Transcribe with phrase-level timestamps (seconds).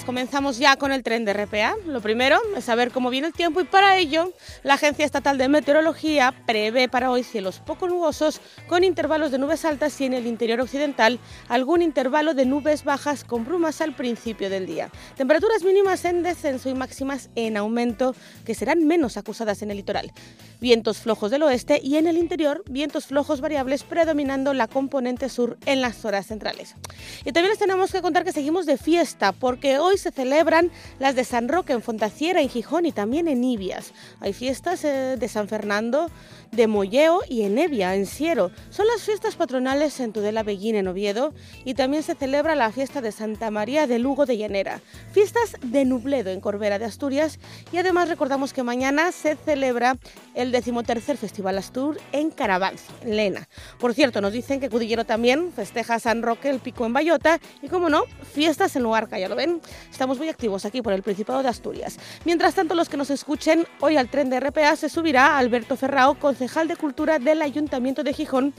[0.00, 0.04] Tardes.
[0.04, 1.76] Comenzamos ya con el tren de RPA.
[1.86, 4.32] Lo primero es saber cómo viene el tiempo y para ello
[4.62, 9.64] la Agencia Estatal de Meteorología prevé para hoy cielos poco nubosos con intervalos de nubes
[9.64, 11.18] altas y en el interior occidental
[11.48, 14.90] algún intervalo de nubes bajas con brumas al principio del día.
[15.16, 20.12] Temperaturas mínimas en descenso y máximas en aumento que serán menos acusadas en el litoral.
[20.60, 25.58] Vientos flojos del oeste y en el interior vientos flojos variables predominando la componente sur
[25.66, 26.74] en las horas centrales.
[27.24, 30.70] Y también les tenemos que contar que seguimos de fiesta porque que hoy se celebran
[30.98, 33.92] las de San Roque en Fontaciera, en Gijón y también en Ibias.
[34.20, 36.10] Hay fiestas eh, de San Fernando,
[36.50, 38.50] de Molleo y en Evia, en Siero.
[38.70, 41.32] Son las fiestas patronales en Tudela Beguín, en Oviedo,
[41.64, 44.80] y también se celebra la fiesta de Santa María de Lugo de Llanera.
[45.12, 47.38] Fiestas de Nubledo, en Corbera de Asturias,
[47.72, 49.96] y además recordamos que mañana se celebra
[50.34, 53.48] el decimotercer Festival Astur en Carabanza, en Lena.
[53.78, 57.68] Por cierto, nos dicen que Cudillero también festeja San Roque el Pico en Bayota, y
[57.68, 59.60] como no, fiestas en Luarca, ya lo ven.
[59.90, 61.98] Estamos muy activos aquí por el Principado de Asturias.
[62.24, 66.18] Mientras tanto, los que nos escuchen, hoy al tren de RPA se subirá Alberto Ferrao,
[66.18, 68.54] concejal de Cultura del Ayuntamiento de Gijón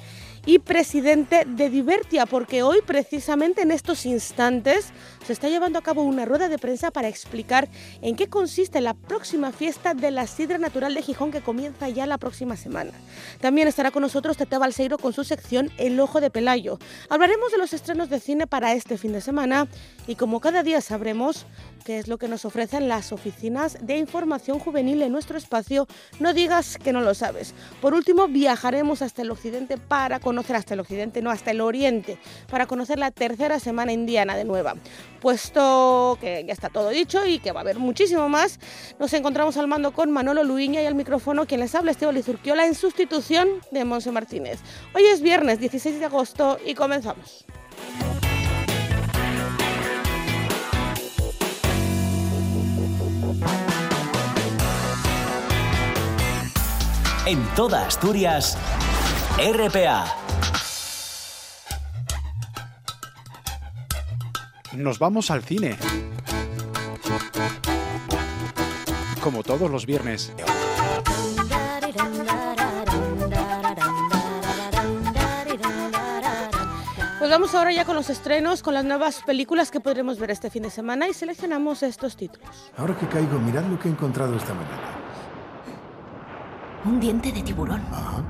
[0.45, 4.87] y presidente de Divertia, porque hoy precisamente en estos instantes
[5.25, 7.69] se está llevando a cabo una rueda de prensa para explicar
[8.01, 12.07] en qué consiste la próxima fiesta de la sidra natural de Gijón que comienza ya
[12.07, 12.91] la próxima semana.
[13.39, 16.79] También estará con nosotros Tete Balseiro con su sección El Ojo de Pelayo.
[17.09, 19.67] Hablaremos de los estrenos de cine para este fin de semana
[20.07, 21.45] y como cada día sabremos
[21.85, 25.87] qué es lo que nos ofrecen las oficinas de información juvenil en nuestro espacio,
[26.19, 27.53] no digas que no lo sabes.
[27.79, 32.17] Por último, viajaremos hasta el occidente para conocer hasta el occidente, no hasta el oriente,
[32.49, 34.75] para conocer la tercera semana indiana de nueva.
[35.19, 38.59] Puesto que ya está todo dicho y que va a haber muchísimo más,
[38.99, 42.65] nos encontramos al mando con Manolo Luiña y al micrófono quien les habla Esteban Lizurquiola
[42.65, 44.59] en sustitución de Monse Martínez.
[44.95, 47.45] Hoy es viernes 16 de agosto y comenzamos.
[57.27, 58.57] En toda Asturias,
[59.37, 60.20] RPA
[64.73, 65.77] nos vamos al cine.
[69.21, 70.31] Como todos los viernes.
[77.19, 80.49] Pues vamos ahora ya con los estrenos, con las nuevas películas que podremos ver este
[80.49, 82.71] fin de semana y seleccionamos estos títulos.
[82.77, 84.97] Ahora que caigo, mirad lo que he encontrado esta mañana.
[86.83, 87.81] Un diente de tiburón.
[87.91, 88.23] Ajá.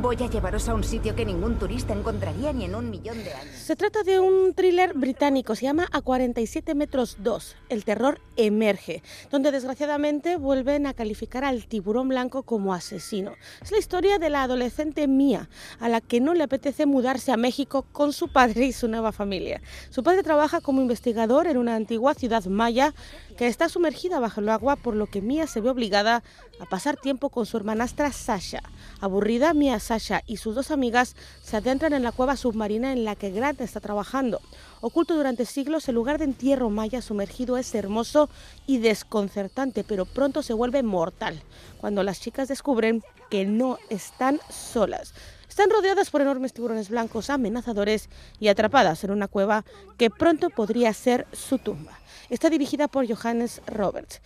[0.00, 3.34] Voy a llevaros a un sitio que ningún turista encontraría ni en un millón de
[3.34, 3.54] años.
[3.54, 9.02] Se trata de un thriller británico, se llama A 47 metros 2, El terror emerge,
[9.30, 13.34] donde desgraciadamente vuelven a calificar al tiburón blanco como asesino.
[13.60, 17.36] Es la historia de la adolescente Mia, a la que no le apetece mudarse a
[17.36, 19.60] México con su padre y su nueva familia.
[19.90, 22.94] Su padre trabaja como investigador en una antigua ciudad maya
[23.36, 26.22] que está sumergida bajo el agua, por lo que Mia se ve obligada
[26.60, 28.62] a pasar tiempo con su hermanastra Sasha.
[29.00, 33.16] Aburrida, Mia, Sasha y sus dos amigas se adentran en la cueva submarina en la
[33.16, 34.40] que Grant está trabajando.
[34.80, 38.30] Oculto durante siglos, el lugar de entierro maya sumergido es hermoso
[38.66, 41.42] y desconcertante, pero pronto se vuelve mortal
[41.80, 45.14] cuando las chicas descubren que no están solas.
[45.48, 48.08] Están rodeadas por enormes tiburones blancos amenazadores
[48.40, 49.64] y atrapadas en una cueva
[49.98, 51.98] que pronto podría ser su tumba.
[52.30, 54.22] Está dirigida por Johannes Roberts.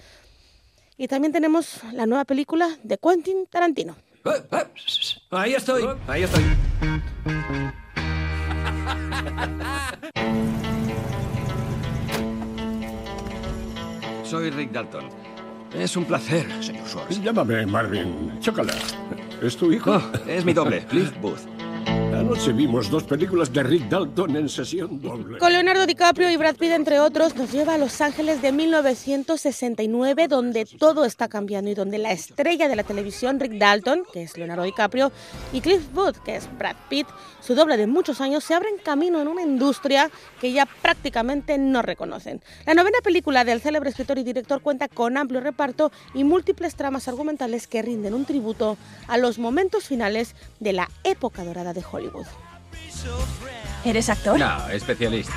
[0.97, 3.97] Y también tenemos la nueva película de Quentin Tarantino.
[4.27, 4.65] Eh, eh,
[5.31, 6.43] ahí estoy, ahí estoy.
[14.25, 15.09] Soy Rick Dalton.
[15.73, 17.23] Es un placer, señor Schwartz.
[17.23, 18.41] Llámame Marvin.
[18.41, 18.75] Chócala.
[19.41, 19.93] ¿Es tu hijo?
[19.95, 21.56] Oh, es mi doble, Cliff Booth.
[21.87, 25.39] Anoche vimos dos películas de Rick Dalton en sesión doble.
[25.39, 30.27] Con Leonardo DiCaprio y Brad Pitt, entre otros, nos lleva a Los Ángeles de 1969,
[30.27, 34.37] donde todo está cambiando y donde la estrella de la televisión, Rick Dalton, que es
[34.37, 35.13] Leonardo DiCaprio,
[35.53, 37.07] y Cliff Booth, que es Brad Pitt,
[37.41, 40.11] su doble de muchos años, se abren camino en una industria
[40.41, 42.43] que ya prácticamente no reconocen.
[42.65, 47.07] La novena película del célebre escritor y director cuenta con amplio reparto y múltiples tramas
[47.07, 52.27] argumentales que rinden un tributo a los momentos finales de la época dorada de Hollywood.
[53.85, 54.39] ¿Eres actor?
[54.39, 55.33] No, especialista.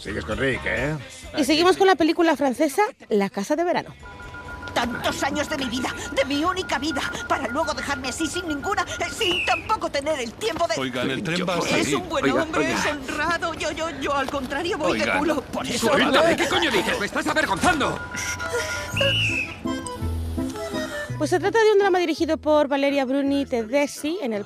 [0.00, 0.96] ¿Sigues con Rick, ¿eh?
[1.36, 3.94] Y seguimos con la película francesa La Casa de Verano.
[4.72, 8.82] Tantos años de mi vida, de mi única vida, para luego dejarme así sin ninguna,
[8.82, 10.74] eh, sin tampoco tener el tiempo de...
[10.78, 11.96] Oigan, el tren va a Es salir.
[11.96, 12.78] un buen Oiga, hombre, oiga.
[12.78, 13.54] es honrado.
[13.54, 15.18] Yo, yo, yo, al contrario, voy de Oigan.
[15.18, 15.40] culo.
[15.42, 15.90] Por eso...
[16.36, 17.00] ¿qué coño dices?
[17.00, 17.98] ¡Me estás avergonzando!
[21.18, 24.44] Pues se trata de un drama dirigido por Valeria Bruni Tedeschi en el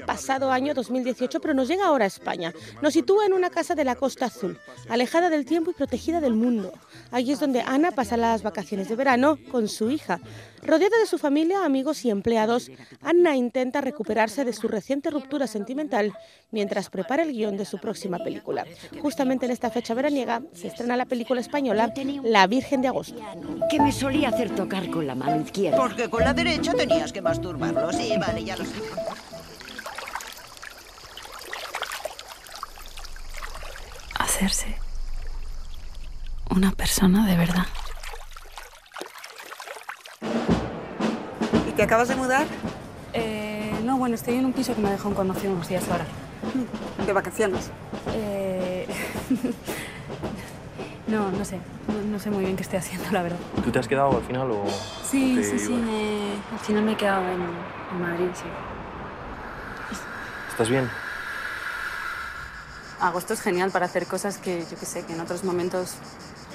[0.00, 2.52] pasado año 2018, pero nos llega ahora a España.
[2.82, 4.58] Nos sitúa en una casa de la Costa Azul,
[4.88, 6.72] alejada del tiempo y protegida del mundo.
[7.12, 10.20] Allí es donde Ana pasa las vacaciones de verano con su hija.
[10.62, 12.70] Rodeada de su familia, amigos y empleados,
[13.02, 16.12] Ana intenta recuperarse de su reciente ruptura sentimental
[16.50, 18.66] mientras prepara el guion de su próxima película.
[19.00, 21.92] Justamente en esta fecha veraniega se estrena la película española
[22.22, 23.20] La Virgen de Agosto.
[23.70, 25.76] que me solía hacer tocar con la mano izquierda.
[25.76, 27.92] Porque con la derecha tenías que masturbarlo.
[27.92, 28.74] Sí, vale, ya lo sé.
[34.40, 34.74] hacerse
[36.48, 37.66] una persona de verdad.
[41.68, 42.46] ¿Y que acabas de mudar?
[43.12, 46.04] Eh, no, bueno, estoy en un piso que me dejó un conocido unos días ahora.
[47.04, 47.70] ¿De vacaciones?
[48.14, 48.86] Eh,
[51.08, 51.58] no, no sé.
[51.88, 53.38] No, no sé muy bien qué estoy haciendo, la verdad.
[53.64, 54.64] ¿Tú te has quedado al final o...?
[55.04, 55.72] Sí, te sí, sí.
[55.72, 58.44] me- al final me he quedado en, en Madrid, sí.
[60.50, 60.88] ¿Estás bien?
[63.00, 65.94] Agosto es genial para hacer cosas que, yo qué sé, que en otros momentos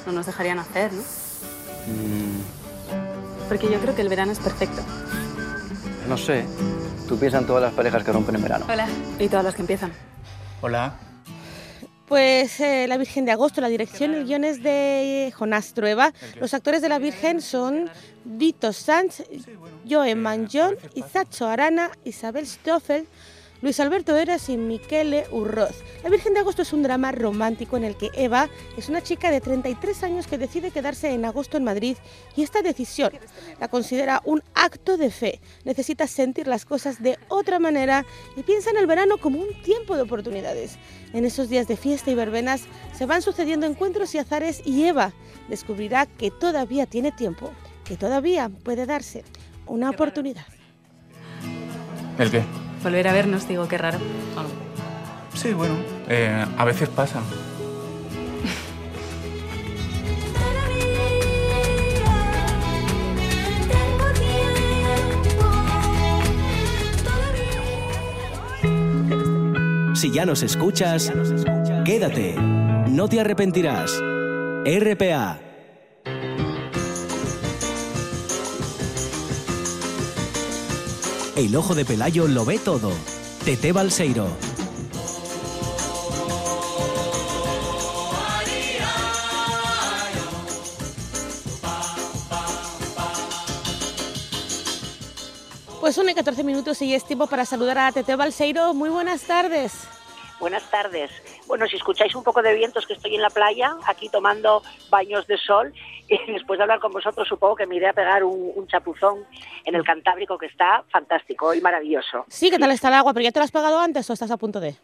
[0.05, 1.01] no nos dejarían hacer, ¿no?
[1.87, 2.41] Mm,
[3.47, 4.81] Porque yo creo que el verano es perfecto.
[6.07, 6.45] no sé.
[7.07, 8.65] Tú piensas en todas las parejas que rompen en verano.
[8.67, 8.87] Hola.
[9.19, 9.91] Y todas las que empiezan.
[10.61, 10.95] Hola.
[12.07, 16.13] Pues eh, La Virgen de Agosto, la dirección y el guion es de Jonás Trueba.
[16.39, 17.89] Los actores de La Virgen son
[18.23, 19.23] Vito Sanz,
[19.89, 23.07] Joe Manjón, Izacho Arana, Isabel Stoffel,
[23.65, 25.83] Luis Alberto Eras y Michele Urroz.
[26.03, 28.47] La Virgen de Agosto es un drama romántico en el que Eva
[28.77, 31.97] es una chica de 33 años que decide quedarse en agosto en Madrid
[32.35, 33.09] y esta decisión
[33.59, 35.39] la considera un acto de fe.
[35.63, 38.05] Necesita sentir las cosas de otra manera
[38.37, 40.77] y piensa en el verano como un tiempo de oportunidades.
[41.13, 42.65] En esos días de fiesta y verbenas
[42.95, 45.11] se van sucediendo encuentros y azares y Eva
[45.49, 47.51] descubrirá que todavía tiene tiempo,
[47.83, 49.23] que todavía puede darse
[49.65, 50.45] una oportunidad.
[52.19, 52.43] ¿El qué?
[52.85, 53.97] Volver a vernos, digo, qué raro.
[55.33, 55.73] Sí, bueno,
[56.07, 57.19] eh, a veces pasa.
[69.95, 71.11] Si ya nos escuchas,
[71.85, 72.35] quédate.
[72.35, 73.99] No te arrepentirás.
[74.63, 75.44] RPA.
[81.35, 82.91] El ojo de Pelayo lo ve todo.
[83.43, 84.29] Tete Balseiro.
[95.81, 98.73] Pues son y 14 minutos y es tiempo para saludar a Tete Balseiro.
[98.73, 99.73] Muy buenas tardes.
[100.39, 101.11] Buenas tardes.
[101.47, 105.25] Bueno, si escucháis un poco de vientos que estoy en la playa, aquí tomando baños
[105.27, 105.73] de sol,
[106.07, 109.25] y después de hablar con vosotros supongo que me iré a pegar un, chapuzón
[109.63, 112.25] en el Cantábrico que está fantástico y maravilloso.
[112.27, 113.13] Sí, ¿qué tal está el agua?
[113.13, 114.75] ¿Pero ya te lo has pagado antes o estás a punto de...?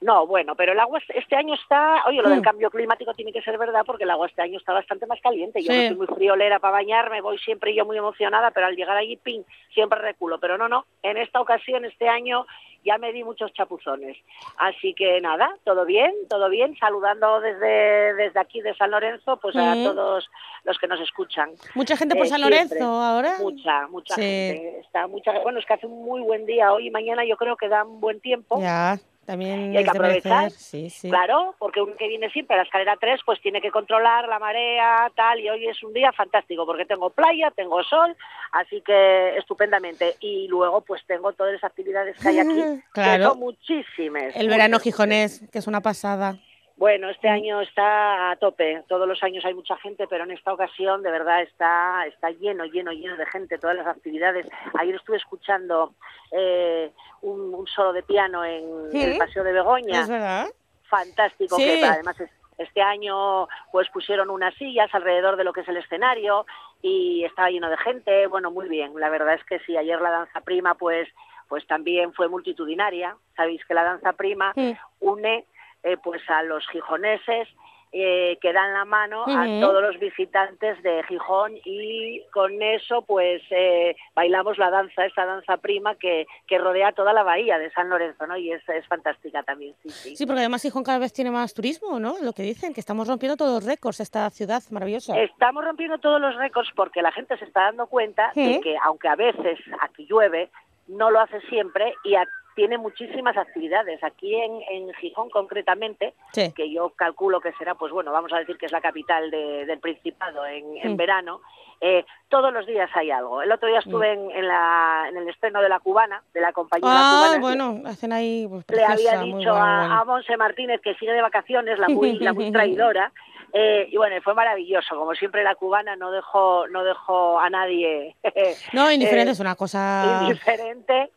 [0.00, 2.44] No, bueno, pero el agua este año está, oye, lo del Mm.
[2.44, 5.62] cambio climático tiene que ser verdad porque el agua este año está bastante más caliente.
[5.62, 5.78] Yo Sí.
[5.82, 9.16] no soy muy friolera para bañarme, voy siempre yo muy emocionada, pero al llegar allí,
[9.16, 9.42] ping,
[9.74, 10.40] siempre reculo.
[10.40, 12.46] Pero no, no, en esta ocasión, este año,
[12.82, 14.16] ya me di muchos chapuzones.
[14.56, 19.54] Así que nada, todo bien, todo bien, saludando desde, desde aquí de San Lorenzo, pues
[19.56, 19.84] a Mm.
[19.84, 20.30] todos
[20.64, 21.50] los que nos escuchan.
[21.74, 22.58] Mucha gente por Eh, San siempre.
[22.80, 23.34] Lorenzo ahora.
[23.38, 24.22] Mucha, mucha Sí.
[24.22, 24.78] gente.
[24.80, 27.54] Está mucha, bueno, es que hace un muy buen día hoy y mañana yo creo
[27.58, 28.58] que da un buen tiempo.
[28.62, 28.96] Ya,
[29.30, 30.46] también Y hay que aprovechar.
[30.46, 31.08] hacer, Sí, sí.
[31.08, 34.38] Claro, porque uno que viene siempre a la escalera 3 pues tiene que controlar la
[34.38, 38.16] marea, tal, y hoy es un día fantástico porque tengo playa, tengo sol,
[38.52, 40.16] así que estupendamente.
[40.20, 43.22] Y luego pues tengo todas las actividades que hay aquí, Claro.
[43.24, 44.34] que son muchísimas.
[44.36, 44.82] El verano muchas.
[44.82, 46.36] gijonés, que es una pasada.
[46.80, 48.82] Bueno, este año está a tope.
[48.88, 52.64] Todos los años hay mucha gente, pero en esta ocasión de verdad está está lleno,
[52.64, 53.58] lleno, lleno de gente.
[53.58, 54.48] Todas las actividades.
[54.78, 55.92] Ayer estuve escuchando
[56.32, 60.00] eh, un, un solo de piano en Sí, el Paseo de Begoña.
[60.00, 60.46] Es verdad.
[60.84, 61.64] Fantástico, Sí.
[61.64, 65.76] que además es- este año pues pusieron unas sillas alrededor de lo que es el
[65.76, 66.46] escenario
[66.80, 68.26] y estaba lleno de gente.
[68.26, 68.92] Bueno, muy bien.
[68.98, 69.76] La verdad es que sí.
[69.76, 71.06] Ayer la danza prima pues
[71.46, 73.16] pues también fue multitudinaria.
[73.36, 74.54] Sabéis que la danza prima
[75.00, 75.44] une
[75.82, 77.48] eh, pues a los gijoneses
[77.92, 79.60] eh, que dan la mano a Ujú.
[79.60, 85.56] todos los visitantes de Gijón y con eso pues eh, bailamos la danza, esa danza
[85.56, 88.36] prima que, que rodea toda la bahía de San Lorenzo, ¿no?
[88.36, 90.14] Y es, es fantástica también, sí, sí.
[90.16, 92.14] Sí, porque además Gijón cada vez tiene más turismo, ¿no?
[92.22, 95.18] Lo que dicen, que estamos rompiendo todos los récords, esta ciudad maravillosa.
[95.20, 99.08] Estamos rompiendo todos los récords porque la gente se está dando cuenta de que aunque
[99.08, 100.48] a veces aquí llueve,
[100.86, 104.02] no lo hace siempre y a- tiene muchísimas actividades.
[104.04, 106.52] Aquí en, en Gijón concretamente, Sí.
[106.54, 109.66] que yo calculo que será, pues bueno, vamos a decir que es la capital de-
[109.66, 110.96] del Principado en, en Mm.
[110.96, 111.40] verano,
[111.80, 113.40] eh, todos los días hay algo.
[113.40, 116.52] El otro día estuve en, en la- en el estreno de La Cubana, de la
[116.52, 117.40] compañía Ah, Cubana.
[117.40, 119.94] bueno, hacen ahí pues, Le había dicho a, bueno.
[120.00, 123.12] a Monse Martínez que sigue de vacaciones, la muy, la muy traidora.
[123.52, 124.94] eh, y bueno, fue maravilloso.
[124.96, 128.14] Como siempre, la cubana no dejó, no dejó a nadie
[128.72, 130.20] No, indiferente, eh, es una cosa...
[130.22, 131.10] indiferente.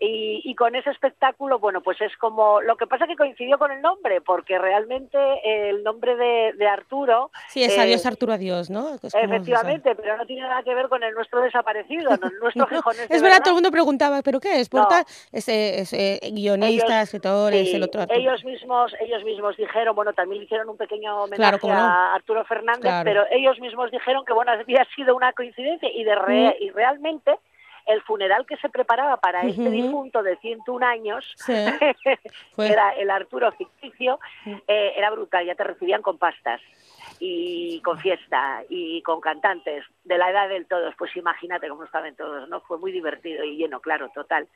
[0.00, 2.60] Y, y con ese espectáculo, bueno, pues es como.
[2.60, 6.66] Lo que pasa que coincidió con el nombre, porque realmente eh, el nombre de, de
[6.66, 7.30] Arturo.
[7.48, 8.94] Sí, es eh, adiós Arturo, adiós, ¿no?
[8.96, 12.66] Es Efectivamente, pero no tiene nada que ver con el nuestro desaparecido, no, el nuestro
[12.66, 14.72] de Es verdad, todo el mundo preguntaba, ¿pero qué es?
[14.72, 14.86] No.
[15.30, 18.02] Es, eh, es, eh, guionista, Ellos- escritor, es Sí, el otro.
[18.02, 18.18] Arturo.
[18.20, 21.80] ellos mismos ellos mismos dijeron bueno también hicieron un pequeño homenaje Claro, no.
[21.80, 23.04] a Arturo Fernández Claro.
[23.04, 26.62] pero ellos mismos dijeron que bueno había sido una coincidencia y de re- Mm.
[26.64, 27.36] y realmente
[27.86, 31.52] el funeral que se preparaba para este difunto de 101 años Sí.
[32.54, 34.18] Fue- que era el Arturo ficticio
[34.66, 36.60] eh, era brutal ya te recibían con pastas
[37.20, 42.14] y con fiesta y con cantantes de la edad del todos, pues imagínate cómo estaban
[42.16, 42.60] todos, ¿no?
[42.62, 44.48] Fue muy divertido y lleno, claro, total.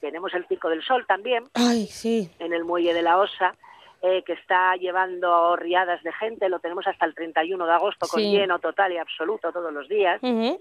[0.00, 2.30] Tenemos el Circo del Sol también, Ay, sí.
[2.38, 3.54] en el muelle de la Osa,
[4.02, 8.20] eh, que está llevando riadas de gente, lo tenemos hasta el 31 de agosto con
[8.20, 8.30] Sí.
[8.32, 10.20] lleno total y absoluto todos los días.
[10.22, 10.60] Ujú.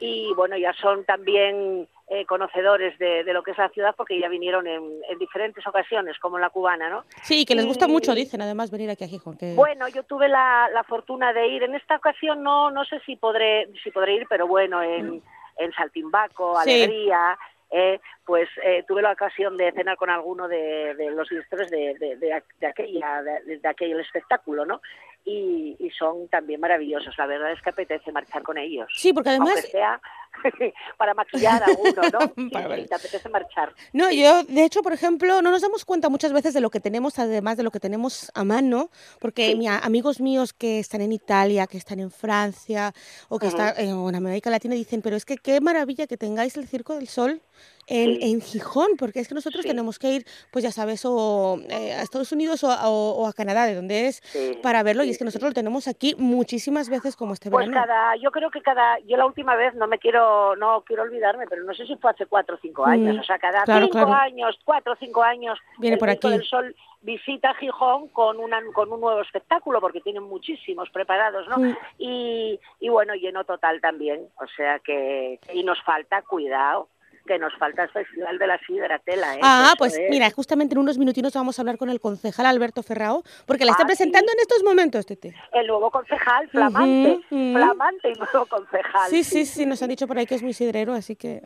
[0.00, 4.18] Y bueno, ya son también eh, conocedores de, de lo que es la ciudad porque
[4.18, 7.04] ya vinieron en, en diferentes ocasiones, como la cubana, ¿no?
[7.22, 9.36] Sí, que les gusta Y- mucho, dicen, además, venir aquí a Gijón.
[9.38, 9.54] Que...
[9.54, 11.62] Bueno, yo tuve la, la fortuna de ir.
[11.62, 15.22] En esta ocasión no no sé si podré si podré ir, pero bueno, en,
[15.58, 16.72] en Saltimbaco, Sí.
[16.72, 17.38] Alegría,
[17.70, 21.94] eh, pues eh, tuve la ocasión de cenar con alguno de, de los directores de,
[21.98, 24.80] de, de, aqu- de aquella de aquel espectáculo, ¿no?
[25.24, 27.16] Y, y son también maravillosos.
[27.16, 28.88] La verdad es que apetece marchar con ellos.
[28.94, 30.00] Sí, porque además- sea
[30.98, 32.18] para maquillar a uno, ¿no?
[32.36, 32.82] Sí, Para ver.
[32.82, 33.72] sí, te apetece marchar.
[33.92, 36.80] No, yo, de hecho, por ejemplo, no nos damos cuenta muchas veces de lo que
[36.80, 41.00] tenemos, además de lo que tenemos a mano, porque mi a- amigos míos que están
[41.00, 42.92] en Italia, que están en Francia
[43.28, 43.56] o que Ujú.
[43.56, 46.66] están eh, o en América Latina dicen, pero es que qué maravilla que tengáis el
[46.66, 47.40] Circo del Sol
[47.86, 48.18] en, Sí.
[48.32, 49.68] en Gijón, porque es que nosotros Sí.
[49.68, 53.26] tenemos que ir, pues ya sabes, o eh, a Estados Unidos o, a- o- o
[53.26, 55.86] a Canadá, de donde es, Sí, para verlo, y sí, es que nosotros lo tenemos
[55.86, 57.86] aquí muchísimas veces como este Pues verano.
[57.86, 60.23] cada, yo creo que cada, yo la última vez no me quiero,
[60.58, 63.24] no quiero olvidarme, pero no sé si fue hace cuatro o cinco años, Mm, o
[63.24, 64.12] sea, cada claro, cinco claro.
[64.14, 66.28] años, cuatro o cinco años, Viene el por aquí.
[66.28, 71.58] del Sol visita Gijón con una, con un nuevo espectáculo, porque tienen muchísimos preparados, ¿no?
[71.58, 71.76] Mm.
[71.98, 76.88] Y, y bueno, lleno total también, o sea que, y nos falta, cuidado,
[77.26, 79.40] que nos falta el Festival de la Sidra Tela, ¿eh?
[79.42, 80.10] Ah, Eso pues es.
[80.10, 83.72] mira, justamente en unos minutinos vamos a hablar con el concejal Alberto Ferrao, porque la
[83.72, 85.34] está Ah, presentando en estos momentos, Tete.
[85.52, 89.10] El nuevo concejal, flamante, flamante y nuevo concejal.
[89.10, 91.42] Sí, sí, sí, nos han dicho por ahí que es muy sidrero, así que...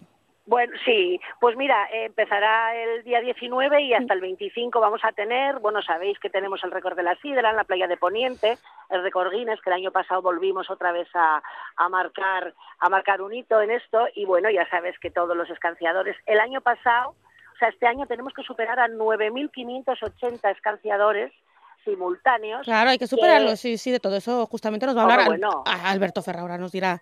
[0.48, 5.58] Bueno, sí, pues mira, empezará el día 19 y hasta el 25 vamos a tener,
[5.58, 8.56] bueno, sabéis que tenemos el récord de la sidra en la playa de Poniente,
[8.88, 11.42] el récord Guinness, que el año pasado volvimos otra vez a,
[11.76, 15.50] a marcar a marcar un hito en esto y bueno, ya sabes que todos los
[15.50, 21.30] escanciadores, el año pasado, o sea, este año tenemos que superar a 9.580 escanciadores
[21.84, 22.64] simultáneos.
[22.64, 25.28] Claro, hay que superarlo, sí, sí, de todo eso justamente nos va a Hombre, hablar
[25.40, 25.62] bueno.
[25.66, 27.00] a Alberto Ferrao, ahora nos dirá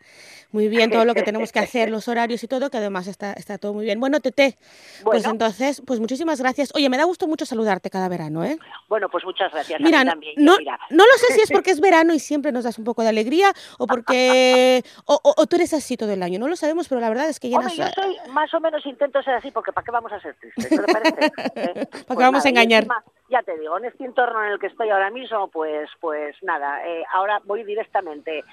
[0.53, 3.33] muy bien todo lo que tenemos que hacer, los horarios y todo, que además está,
[3.33, 3.99] está todo muy bien.
[4.01, 4.59] Bueno, Tete,
[5.05, 6.73] pues entonces, pues muchísimas gracias.
[6.75, 8.59] Oye, me da gusto mucho saludarte cada verano, ¿eh?
[8.89, 10.35] Bueno, pues muchas gracias Mira, a mí no, también.
[10.39, 10.79] no, mira.
[10.91, 13.09] no lo sé si es porque es verano y siempre nos das un poco de
[13.09, 16.89] alegría o porque o, o- o tú eres así todo el año, no lo sabemos,
[16.89, 19.51] pero la verdad es que Hombre, llenas yo soy más o menos intento ser así,
[19.51, 20.71] porque ¿para qué vamos a ser tristes?
[20.73, 21.27] ¿No te parece?
[21.57, 21.75] ¿Eh?
[21.75, 22.87] ¿Para Pues qué vamos a nada, engañar?
[23.29, 26.87] Ya te digo, en este entorno en el que estoy ahora mismo, pues, pues nada,
[26.87, 28.45] eh, ahora voy directamente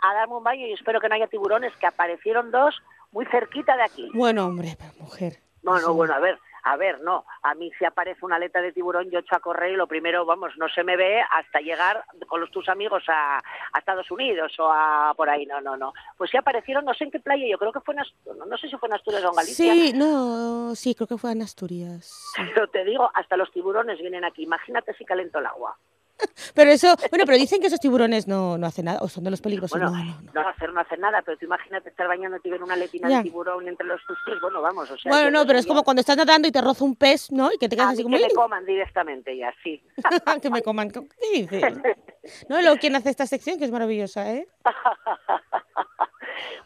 [0.00, 2.76] a darme un baño y espero que no haya tiburones, que aparecieron dos
[3.12, 4.10] muy cerquita de aquí.
[4.14, 5.38] Bueno, hombre, mujer.
[5.62, 5.92] No, no, sí.
[5.92, 7.24] bueno, a ver, a ver, no.
[7.42, 10.24] A mí si aparece una aleta de tiburón, yo echo a correr y lo primero,
[10.24, 14.52] vamos, no se me ve hasta llegar con los tus amigos a, a Estados Unidos
[14.58, 15.92] o a por ahí, no, no, no.
[16.16, 18.58] Pues sí aparecieron, no sé en qué playa, yo creo que fue en Asturias, no
[18.58, 19.72] sé si fue en Asturias o en Galicia.
[19.72, 22.32] Sí, no, sí, creo que fue en Asturias.
[22.34, 22.42] sí.
[22.54, 24.42] Pero te digo, hasta los tiburones vienen aquí.
[24.42, 25.76] Imagínate si calento el agua.
[26.54, 29.30] Pero eso, bueno, pero dicen que esos tiburones no, no hacen nada, o son de
[29.30, 29.78] los peligrosos.
[29.78, 30.42] Bueno, no, no, no.
[30.42, 33.18] no hacer no hacer nada, pero tú imagínate estar bañándote y ver una letina Ya.
[33.18, 34.38] de tiburón entre los tus pies.
[34.40, 35.12] Bueno, vamos, o sea.
[35.12, 37.52] Bueno, no, pero es como cuando estás nadando y te roza un pez, ¿no?
[37.52, 38.16] Y que te quedas A así mí como...
[38.18, 39.82] que me coman directamente ya, sí.
[40.42, 40.90] que me coman.
[40.90, 41.00] ¿Qué
[41.34, 41.62] dices?
[42.48, 42.60] ¿no?
[42.60, 43.58] Luego, ¿quién hace esta sección?
[43.58, 44.48] Que es maravillosa, ¿eh?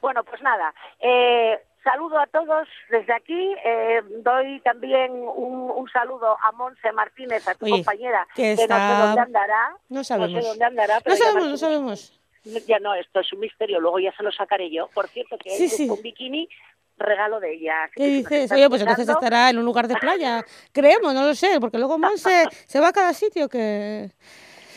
[0.00, 3.54] bueno, pues nada, eh, saludo a todos desde aquí.
[3.64, 8.52] Eh, doy también un, un, saludo a Monse Martínez, a tu Oye, compañera, que, que
[8.52, 8.78] está...
[8.78, 9.76] no sé dónde andará.
[9.88, 10.32] No sabemos.
[10.32, 11.00] No sé dónde andará.
[11.00, 12.20] Pero no sabemos, no sabemos.
[12.66, 14.88] Ya no, esto es un misterio, luego ya se lo sacaré yo.
[14.88, 15.88] Por cierto, que sí, es sí.
[15.88, 16.48] un bikini
[16.98, 17.90] regalo de ella.
[17.94, 18.50] ¿Qué dices?
[18.52, 20.44] Oye, pues entonces estará en un lugar de playa.
[20.72, 24.10] Creemos, no lo sé, porque luego Monse se va a cada sitio que...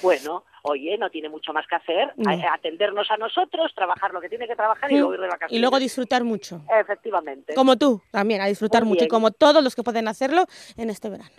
[0.02, 2.30] Bueno, oye, no tiene mucho más que hacer, No.
[2.30, 5.52] a- atendernos a nosotros, trabajar lo que tiene que trabajar y luego ir de vacaciones.
[5.52, 5.56] Mm.
[5.56, 6.62] Y luego disfrutar mucho.
[6.80, 7.54] Efectivamente.
[7.56, 9.06] Como tú, también, a disfrutar Muy mucho.
[9.06, 10.46] Y como todos los que pueden hacerlo
[10.78, 11.36] en este verano.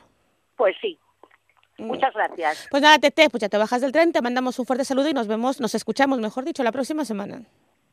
[0.57, 0.99] Pues sí.
[1.79, 2.67] Muchas gracias.
[2.71, 5.13] Pues nada, Tete, pues ya te bajas del tren, te mandamos un fuerte saludo y
[5.13, 7.43] nos vemos, nos escuchamos, mejor dicho, la próxima semana.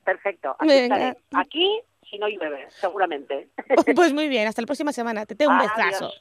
[0.05, 0.55] Perfecto.
[0.59, 0.95] Aquí Venga.
[1.09, 1.17] estaré.
[1.33, 3.49] Aquí, si no llueve, seguramente.
[3.95, 5.25] Pues muy bien, hasta la próxima semana.
[5.25, 6.11] Tete, un besazo.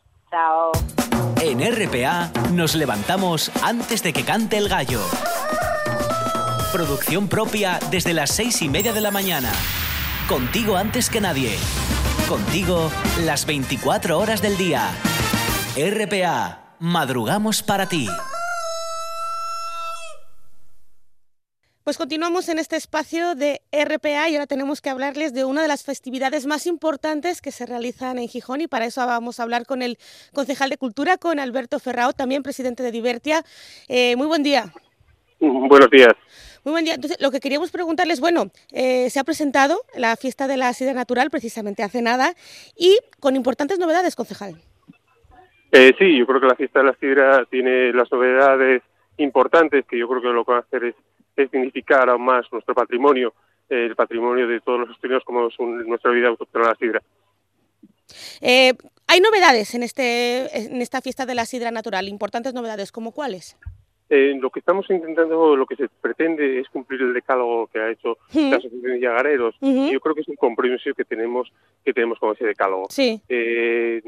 [1.43, 5.03] En RPA nos levantamos antes de que cante el gallo.
[6.73, 9.53] Producción propia desde las seis y media de la mañana.
[10.31, 11.59] Contigo antes que nadie.
[12.31, 12.91] Contigo
[13.27, 14.89] las 24 horas del día.
[15.77, 18.09] RPA, madrugamos para ti.
[21.85, 25.69] Pues continuamos en este espacio de RPA y ahora tenemos que hablarles de una de
[25.69, 29.67] las festividades más importantes que se realizan en Gijón y para eso vamos a hablar
[29.67, 29.99] con el
[30.33, 33.43] concejal de Cultura, con Alberto Ferrao, también presidente de Divertia.
[33.89, 34.73] Eh, muy buen día.
[35.41, 36.15] Buenos días.
[36.65, 36.95] Muy buen día.
[36.95, 40.93] Entonces, lo que queríamos preguntarles, bueno, eh, se ha presentado la fiesta de la sidra
[40.93, 42.35] natural precisamente hace nada
[42.77, 44.55] y con importantes novedades, concejal.
[45.73, 48.83] Eh, sí, yo creo que la fiesta de la sidra tiene las novedades
[49.17, 50.95] importantes que yo creo que lo que va a hacer es,
[51.37, 53.35] es dignificar aún más nuestro patrimonio,
[53.69, 57.03] eh, el patrimonio de todos los asturianos como es un- nuestra vida autóctona la sidra.
[58.41, 58.75] Eh,
[59.07, 63.57] hay novedades en, este, en esta fiesta de la sidra natural, importantes novedades, ¿como cuáles?
[64.11, 67.91] Eh, lo que estamos intentando, lo que se pretende es cumplir el decálogo que ha
[67.91, 68.51] hecho Ujú.
[68.51, 69.55] la Asociación de Llagareros.
[69.63, 71.51] Y yo creo que es un compromiso que tenemos
[71.83, 72.89] que tenemos con ese decálogo.
[72.91, 73.23] Sí.
[73.31, 74.03] Eh,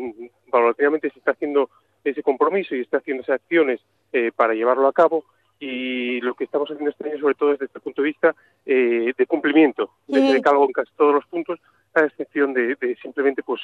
[0.50, 1.70] paulatinamente se está haciendo
[2.04, 3.80] ese compromiso y está haciendo esas acciones
[4.12, 5.24] eh, para llevarlo a cabo
[5.64, 8.34] y lo que estamos haciendo este año sobre todo desde este punto de vista
[8.66, 10.34] eh, de cumplimiento de ese Ujú.
[10.34, 11.58] decálogo en casi todos los puntos
[11.94, 13.62] a excepción de, de simplemente pues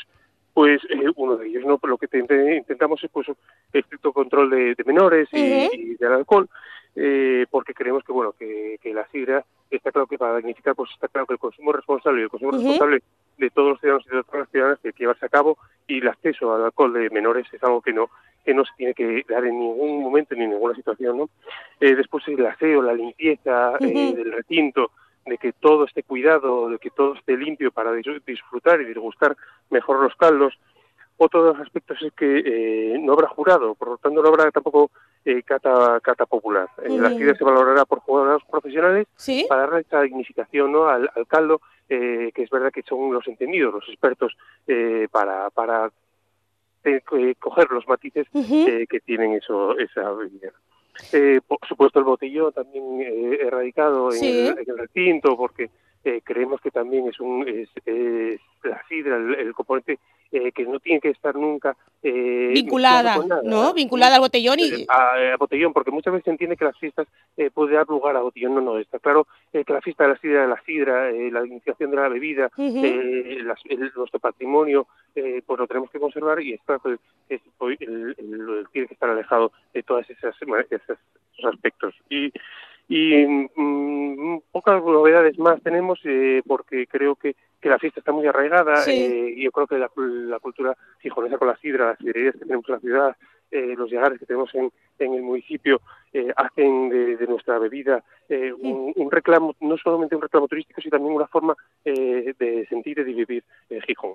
[0.54, 3.26] pues eh, uno de ellos no Pero lo que te- intentamos es pues
[3.72, 6.48] estricto control de, de menores y, del alcohol
[6.96, 10.90] eh, porque creemos que bueno que, que la sidra está claro que para dignificar pues
[10.92, 12.60] está claro que el consumo responsable y el consumo Ujú.
[12.60, 13.02] responsable
[13.40, 15.56] de todos los ciudadanos y de todas las ciudadanas que llevarse a cabo
[15.88, 18.10] y el acceso al alcohol de menores es algo que no
[18.44, 21.28] que no se tiene que dar en ningún momento ni en ninguna situación no
[21.80, 24.16] Eh, después el aseo la limpieza eh, Ujú.
[24.16, 24.90] del recinto
[25.26, 29.36] de que todo esté cuidado de que todo esté limpio para dis- disfrutar y disgustar
[29.70, 30.52] mejor los caldos
[31.16, 32.42] otro de los aspectos es que
[32.94, 34.90] eh, no habrá jurado, por lo tanto no habrá tampoco
[35.26, 36.66] eh, cata, cata popular.
[36.82, 37.18] Eh, La Ujú.
[37.18, 39.44] sidra se valorará por jugadores profesionales ¿Sí?
[39.46, 40.86] para darle esa dignificación ¿no?
[40.88, 45.50] al, al caldo, eh, que es verdad que son los entendidos, los expertos, eh, para,
[45.50, 45.90] para
[46.84, 50.52] eh, eh, coger los matices eh, que tienen eso, esa bebida.
[51.12, 55.70] Eh, por supuesto el botellón también eh, erradicado en, el, en el recinto porque
[56.04, 59.98] eh, creemos que también es un es, es la sidra el, el componente
[60.32, 63.42] eh, que no tiene que estar nunca eh, Vinculada, nada.
[63.44, 63.74] ¿no?
[63.74, 64.68] Vinculada al botellón y...
[64.82, 67.86] Eh, a, a botellón, porque muchas veces se entiende que las fiestas eh, puede dar
[67.88, 68.54] lugar a botellón.
[68.54, 71.30] No, no, está claro eh, que la fiesta de la sidra de la sidra, eh,
[71.32, 74.86] la iniciación de la bebida, eh, las- el- nuestro patrimonio,
[75.16, 77.42] eh, pues lo tenemos que conservar y está pues, es-
[77.80, 80.98] el- el- el- tiene que estar alejado de todos esos, esos
[81.44, 81.94] aspectos.
[82.08, 82.32] Y,
[82.92, 83.24] y
[83.54, 88.78] mm, pocas novedades más tenemos eh, porque creo que, que la fiesta está muy arraigada
[88.78, 88.90] Sí.
[88.90, 92.40] eh, y yo creo que la, la cultura gijonesa con la sidra, las sidrerías que
[92.40, 93.16] tenemos en la ciudad,
[93.50, 95.80] eh, los llegares que tenemos en, en el municipio
[96.12, 100.80] eh, hacen de, de nuestra bebida eh, un, un reclamo, no solamente un reclamo turístico,
[100.80, 103.44] sino también una forma eh, de sentir y de vivir
[103.86, 104.14] Gijón.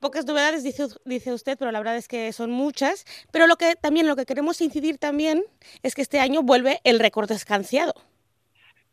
[0.00, 3.04] Pocas novedades, dice, dice usted, pero la verdad es que son muchas.
[3.32, 5.42] Pero lo que también lo que queremos incidir también
[5.82, 7.94] es que este año vuelve el récord escanciado.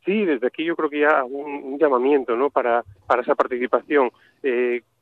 [0.06, 2.50] Sí, desde aquí yo creo que ya un, un llamamiento ¿no?
[2.50, 4.10] para, para esa participación.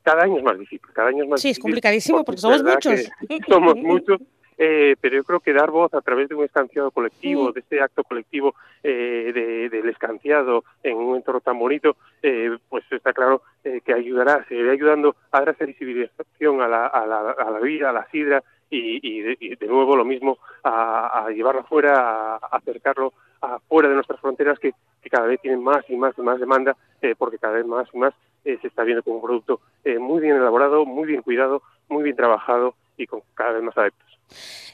[0.02, 2.42] Cada año es más difícil, cada año es más Sí, es difícil, complicadísimo porque es
[2.42, 3.10] somos muchos.
[3.48, 4.20] somos muchos,
[4.58, 7.80] eh, pero yo creo que dar voz a través de un escanciado colectivo, de este
[7.80, 13.42] acto colectivo eh, de- del escanciado en un entorno tan bonito, eh, pues está claro
[13.64, 17.60] eh, que ayudará, seguirá ayudando a dar esa visibilización a la, a la, a la
[17.60, 21.60] vida, a la sidra y, y de, y de nuevo lo mismo a, a llevarlo
[21.60, 25.96] afuera, a, a acercarlo afuera de nuestras fronteras que, que cada vez tienen más y
[25.96, 28.14] más y más demanda eh, porque cada vez más y más
[28.44, 32.02] eh, se está viendo como un producto eh, muy bien elaborado, muy bien cuidado, muy
[32.04, 34.06] bien trabajado y con cada vez más adeptos.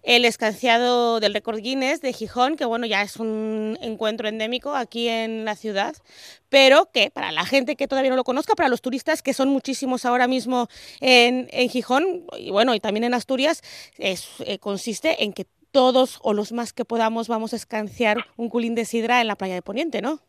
[0.03, 5.09] El escanciado del récord Guinness de Gijón, que bueno, ya es un encuentro endémico aquí
[5.09, 5.95] en la ciudad,
[6.49, 9.49] pero que para la gente que todavía no lo conozca, para los turistas, que son
[9.49, 10.69] muchísimos ahora mismo
[11.01, 13.63] en, en Gijón, y bueno, y también en Asturias,
[13.99, 18.49] es, eh, consiste en que todos o los más que podamos vamos a escanciar un
[18.49, 20.21] culín de sidra en la playa de Poniente, ¿no?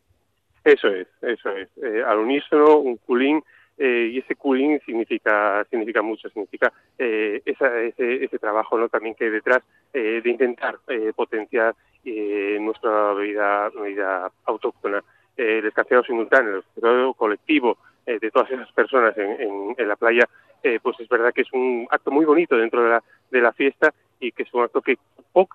[0.64, 1.68] Eso es, eso es.
[1.82, 3.42] Eh, al unísono, un culín
[3.78, 9.14] eh, y ese cooling significa significa mucho, significa eh, esa, ese, ese, trabajo no también
[9.14, 15.02] que hay detrás eh, de intentar eh, potenciar eh, nuestra bebida, bebida autóctona.
[15.36, 20.28] el escanciado simultáneo, el escanciado colectivo de todas esas personas en, en, en la playa,
[20.82, 23.94] pues es verdad que es un acto muy bonito dentro de la, de la fiesta
[24.20, 24.98] y que es un acto que,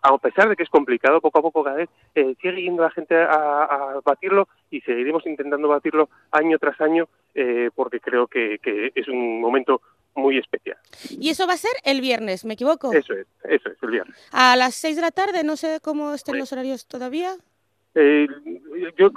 [0.03, 2.91] a pesar de que es complicado, poco a poco cada vez eh, sigue yendo la
[2.91, 8.59] gente a, a, batirlo y seguiremos intentando batirlo año tras año eh, porque creo que,
[8.59, 9.81] que, es un momento
[10.15, 10.77] muy especial.
[11.09, 12.91] Y eso va a ser el viernes, ¿me equivoco?
[12.91, 14.15] Eso es, eso es, el viernes.
[14.31, 17.35] A las seis de la tarde, no sé cómo estén los horarios todavía.
[17.95, 18.27] Eh,
[18.97, 19.11] yo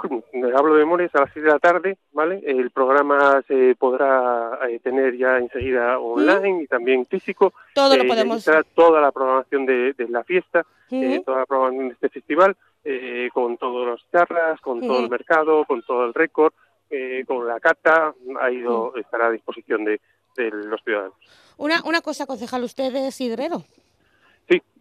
[0.57, 2.41] hablo de memoria, a las 6 de la tarde, ¿vale?
[2.45, 6.61] El programa se podrá eh, tener ya enseguida online ¿Mm?
[6.61, 7.53] y también físico.
[7.75, 8.43] Todo lo podemos.
[8.73, 11.03] Toda la programación de, de la fiesta, ¿Mm?
[11.03, 14.87] eh, toda la programación de este festival, eh, con todas las charlas, con ¿Mm?
[14.87, 16.53] todo el mercado, con todo el récord,
[16.89, 20.01] eh, con la cata, ha ido, estará a disposición de,
[20.35, 21.15] de los ciudadanos.
[21.57, 23.63] Una, una cosa, concejal, usted es hidrero.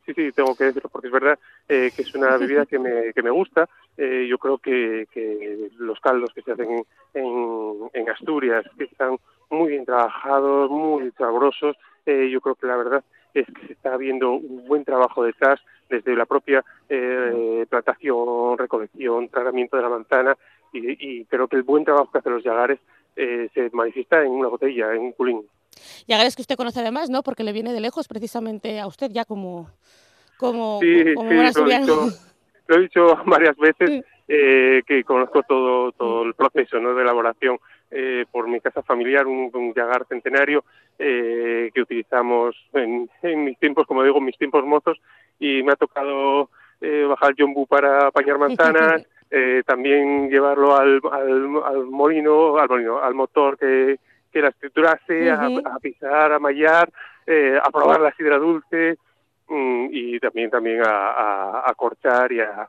[0.04, 1.38] Sí, sí, tengo que decirlo porque es verdad
[1.68, 3.68] eh, que es una bebida que me, que me gusta.
[3.96, 6.84] Eh, yo creo que, que los caldos que se hacen
[7.14, 9.16] en, en Asturias, que están
[9.50, 13.96] muy bien trabajados, muy sabrosos, eh, yo creo que la verdad es que se está
[13.96, 20.36] viendo un buen trabajo detrás desde la propia eh, plantación, recolección, tratamiento de la manzana
[20.72, 22.80] y, y creo que el buen trabajo que hacen los yagares
[23.16, 25.42] eh, se manifiesta en una botella, en un culín.
[26.06, 27.22] Yagares que usted conoce además, ¿no?
[27.22, 29.70] Porque le viene de lejos precisamente a usted ya como
[30.36, 32.08] como, sí, como sí, lo, he dicho,
[32.66, 34.02] lo he dicho varias veces sí.
[34.28, 36.94] eh, que conozco todo todo el proceso ¿no?
[36.94, 37.58] de elaboración
[37.92, 40.64] eh, por mi casa familiar, un, un yagar centenario
[40.98, 44.98] eh, que utilizamos en, en, mis tiempos, como digo, mis tiempos mozos,
[45.38, 46.48] y me ha tocado
[46.80, 52.98] eh, bajar Jombu para apañar manzanas, eh, también llevarlo al, al, al, molino, al molino,
[52.98, 53.98] al motor que,
[54.32, 55.62] que la estructurase, uh -huh.
[55.66, 56.90] a, a, pisar, a mallar,
[57.26, 58.96] eh, a probar la sidra dulce
[59.48, 62.68] mm, y también también a, a, a corchar y a,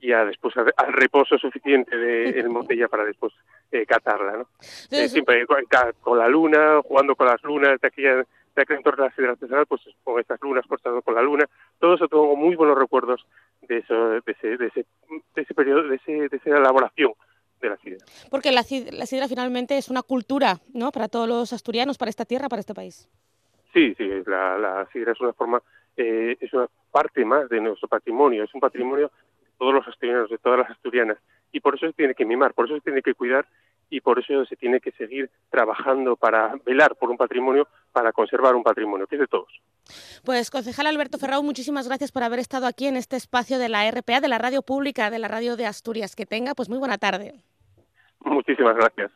[0.00, 3.32] y a después a, al reposo suficiente de en botella para después
[3.70, 4.48] eh, catarla, ¿no?
[4.90, 5.64] Eh, siempre con,
[6.00, 8.24] con, la luna, jugando con las lunas de aquella
[8.56, 11.44] de aquel entorno de la sidra artesanal, pues con estas lunas cortando con la luna,
[11.78, 13.24] todo eso tengo muy buenos recuerdos
[13.62, 14.86] de eso, de ese, de ese,
[15.36, 17.12] de ese periodo, de, ese, de esa elaboración
[17.60, 18.04] de la sidra.
[18.30, 20.92] Porque la sidra, la sidra finalmente es una cultura, ¿no?
[20.92, 23.08] Para todos los asturianos, para esta tierra, para este país.
[23.72, 25.62] Sí, sí, la, la sidra es una forma,
[25.96, 30.30] eh, es una parte más de nuestro patrimonio, es un patrimonio de todos los asturianos,
[30.30, 31.18] de todas las asturianas,
[31.52, 33.46] y por eso se tiene que mimar, por eso se tiene que cuidar
[33.90, 38.54] y por eso se tiene que seguir trabajando para velar por un patrimonio, para conservar
[38.54, 39.60] un patrimonio, que es de todos.
[40.24, 43.90] Pues, concejal Alberto Ferrao, muchísimas gracias por haber estado aquí en este espacio de la
[43.90, 46.14] RPA, de la radio pública, de la radio de Asturias.
[46.14, 47.34] Que tenga, pues, muy buena tarde.
[48.24, 49.10] Muchísimas gracias.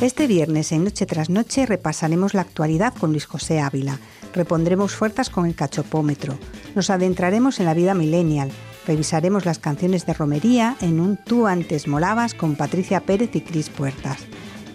[0.00, 3.98] Este viernes en Noche tras Noche repasaremos la actualidad con Luis José Ávila.
[4.34, 6.38] Repondremos fuerzas con el cachopómetro.
[6.74, 8.50] Nos adentraremos en la vida millennial.
[8.86, 13.68] Revisaremos las canciones de romería en un Tú antes molabas con Patricia Pérez y Cris
[13.68, 14.26] Puertas.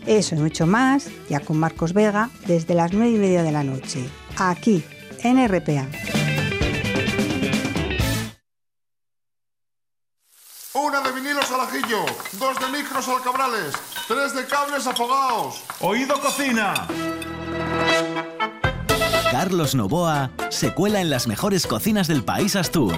[0.06, 3.64] Eso y mucho más, ya con Marcos Vega, desde las nueve y media de la
[3.64, 4.84] noche, aquí,
[5.24, 5.88] en RPA.
[12.40, 13.74] Dos de micros al cabrales,
[14.08, 15.64] tres de cables afogados.
[15.80, 16.74] ¡Oído cocina!
[19.32, 22.98] Carlos Novoa se cuela en las mejores cocinas del país Astur.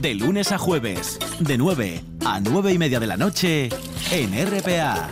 [0.00, 3.68] De lunes a jueves, de 9 a 9 y media de la noche,
[4.10, 5.10] en RPA.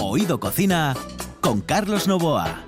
[0.00, 0.94] Oído Cocina
[1.40, 2.64] con Carlos Novoa.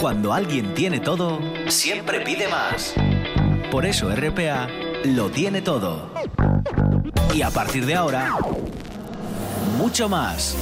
[0.00, 2.94] Cuando alguien tiene todo, siempre pide más.
[3.70, 4.68] Por eso RPA
[5.04, 6.10] lo tiene todo.
[7.34, 8.36] Y a partir de ahora,
[9.76, 10.56] mucho más.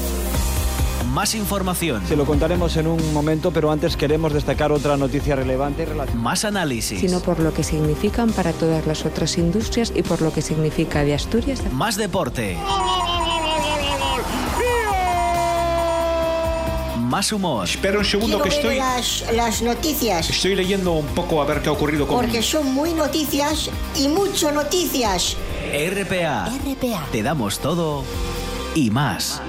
[1.12, 2.06] Más información.
[2.06, 5.86] Se lo contaremos en un momento, pero antes queremos destacar otra noticia relevante.
[6.14, 7.00] Más análisis.
[7.00, 11.04] Sino por lo que significan para todas las otras industrias y por lo que significa
[11.04, 11.62] de Asturias.
[11.72, 12.58] Más deporte.
[16.98, 17.64] Más humor.
[17.66, 18.76] Espera un segundo Quiero que estoy.
[18.76, 20.28] Las, las, noticias.
[20.28, 22.16] Estoy leyendo un poco a ver qué ha ocurrido con.
[22.16, 25.36] Porque son muy noticias y mucho noticias.
[25.76, 26.46] RPA.
[26.46, 27.06] RPA.
[27.12, 28.02] Te damos todo
[28.74, 29.42] y más.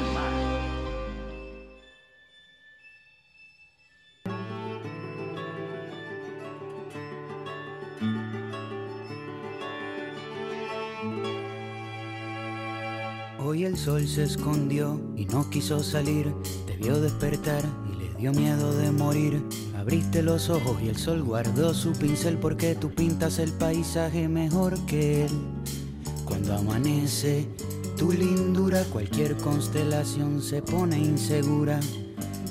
[13.39, 16.33] Hoy el sol se escondió y no quiso salir,
[16.65, 19.41] te vio despertar y le dio miedo de morir.
[19.77, 24.77] Abriste los ojos y el sol guardó su pincel porque tú pintas el paisaje mejor
[24.87, 25.31] que él.
[26.27, 27.47] Cuando amanece,
[27.95, 31.79] tu lindura, cualquier constelación se pone insegura.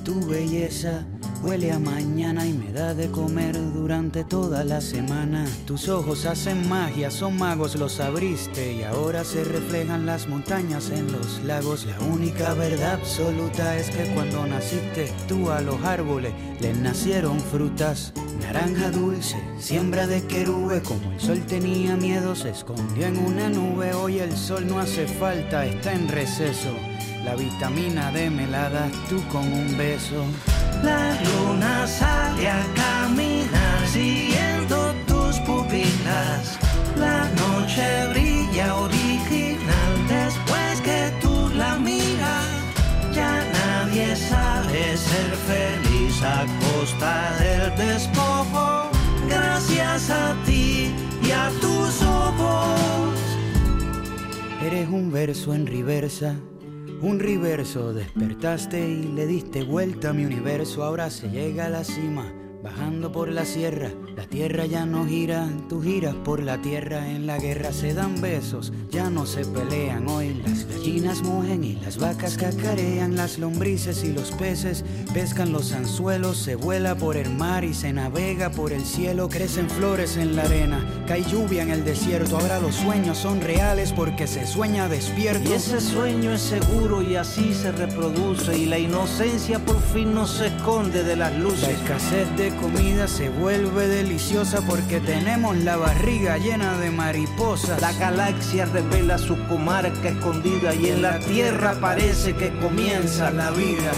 [0.03, 1.07] Tu belleza
[1.47, 5.47] huele a mañana y me da de comer durante toda la semana.
[5.65, 11.11] Tus ojos hacen magia, son magos, los abriste y ahora se reflejan las montañas en
[11.13, 11.87] los lagos.
[11.87, 18.13] La única verdad absoluta es que cuando naciste tú a los árboles les nacieron frutas.
[18.41, 23.95] Naranja dulce, siembra de querube, como el sol tenía miedo, se escondió en una nube.
[23.95, 26.75] Hoy el sol no hace falta, está en receso.
[27.25, 28.47] La vitamina D me
[29.09, 30.25] tú con un beso.
[30.83, 36.59] La luna sale a caminar siguiendo tus pupilas.
[36.99, 42.47] La noche brilla original después que tú la miras.
[43.13, 48.91] Ya nadie sabe ser feliz a costa del despojo.
[49.29, 53.19] Gracias a ti y a tus ojos.
[54.63, 56.37] Eres un verso en reversa
[57.03, 60.85] un reverso, despertaste y le diste vuelta a mi universo.
[60.85, 62.33] Ahora se llega a la cima,
[62.67, 63.91] bajando por la sierra.
[64.17, 67.09] La tierra ya no gira, tú giras por la tierra.
[67.09, 70.09] En la guerra se dan besos, ya no se pelean.
[70.09, 73.15] Hoy las gallinas mugen y las vacas cacarean.
[73.15, 76.39] Las lombrices y los peces pescan los anzuelos.
[76.39, 79.29] Se vuela por el mar y se navega por el cielo.
[79.29, 82.37] Crecen flores en la arena, cae lluvia en el desierto.
[82.37, 85.49] Ahora los sueños son reales porque se sueña despierto.
[85.49, 88.59] Y ese sueño es seguro y así se reproduce.
[88.59, 91.63] Y la inocencia por fin no se esconde de las luces.
[91.63, 97.81] La escasez de comida se vuelve deliciosa porque tenemos la barriga llena de mariposas.
[97.81, 103.93] La galaxia revela su comarca escondida y en la tierra parece que comienza la vida.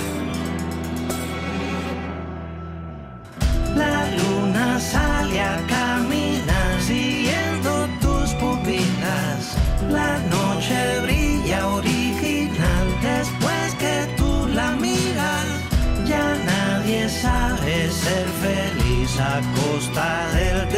[19.20, 20.68] A costa del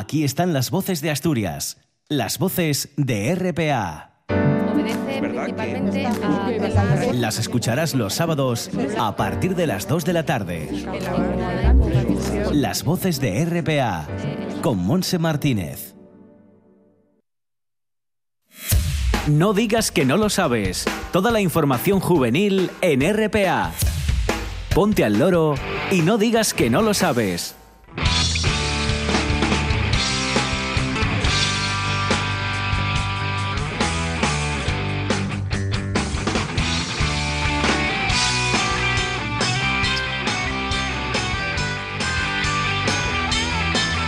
[0.00, 1.76] Aquí están las voces de Asturias,
[2.08, 4.24] las voces de RPA.
[4.72, 10.70] Obedece principalmente a Las escucharás los sábados a partir de las 2 de la tarde.
[12.50, 14.08] Las voces de RPA
[14.62, 15.94] con Monse Martínez.
[19.28, 20.86] No digas que no lo sabes.
[21.12, 23.72] Toda la información juvenil en RPA.
[24.74, 25.56] Ponte al loro
[25.90, 27.54] y no digas que no lo sabes.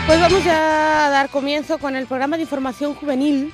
[0.06, 3.52] Pues vamos a dar comienzo con el programa de información juvenil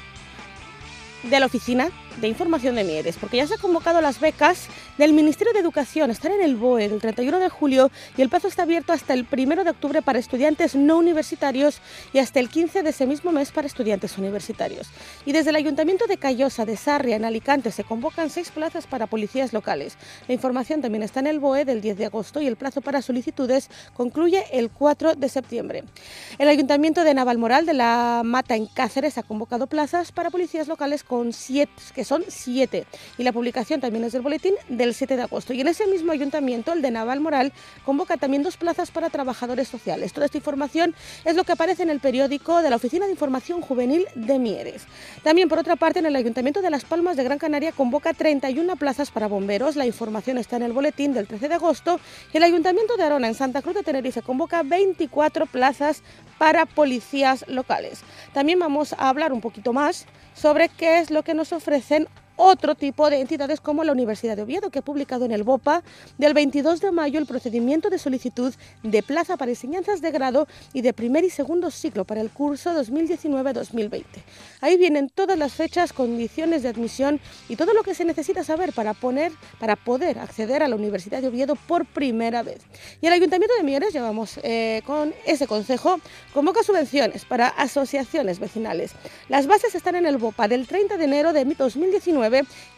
[1.22, 5.12] de la Oficina de Información de Mieres, porque ya se han convocado las becas del
[5.12, 8.64] Ministerio de Educación, están en el BOE del 31 de julio y el plazo está
[8.64, 11.80] abierto hasta el 1 de octubre para estudiantes no universitarios
[12.12, 14.88] y hasta el 15 de ese mismo mes para estudiantes universitarios.
[15.24, 19.06] Y desde el Ayuntamiento de Callosa de Sarria, en Alicante, se convocan seis plazas para
[19.06, 19.96] policías locales.
[20.26, 23.00] La información también está en el BOE del 10 de agosto y el plazo para
[23.00, 25.84] solicitudes concluye el 4 de septiembre.
[26.38, 31.04] El Ayuntamiento de Navalmoral de la Mata en Cáceres ha convocado plazas para policías locales
[31.04, 32.84] con siete, que son siete.
[33.16, 35.52] Y la publicación también es del boletín del 7 de agosto.
[35.52, 37.52] Y en ese mismo ayuntamiento, el de Navalmoral,
[37.84, 40.12] convoca también dos plazas para trabajadores sociales.
[40.12, 43.60] Toda esta información es lo que aparece en el periódico de la Oficina de Información
[43.60, 44.86] Juvenil de Mieres.
[45.22, 48.76] También, por otra parte, en el Ayuntamiento de Las Palmas de Gran Canaria convoca 31
[48.76, 49.76] plazas para bomberos.
[49.76, 52.00] La información está en el boletín del 13 de agosto.
[52.32, 56.02] Y el Ayuntamiento de Arona, en Santa Cruz de Tenerife, convoca 24 plazas
[56.38, 58.00] para policías locales.
[58.32, 62.76] También vamos a hablar un poquito más sobre qué es lo que nos ofrecen otro
[62.76, 65.82] tipo de entidades como la Universidad de Oviedo, que ha publicado en el BOPA
[66.18, 70.80] del 22 de mayo el procedimiento de solicitud de plaza para enseñanzas de grado y
[70.80, 74.04] de primer y segundo ciclo para el curso 2019-2020.
[74.60, 78.72] Ahí vienen todas las fechas, condiciones de admisión y todo lo que se necesita saber
[78.72, 82.60] para, poner, para poder acceder a la Universidad de Oviedo por primera vez.
[83.00, 86.00] Y el Ayuntamiento de Mieres, llevamos eh, con ese consejo,
[86.32, 88.92] convoca subvenciones para asociaciones vecinales.
[89.28, 92.27] Las bases están en el BOPA del 30 de enero de 2019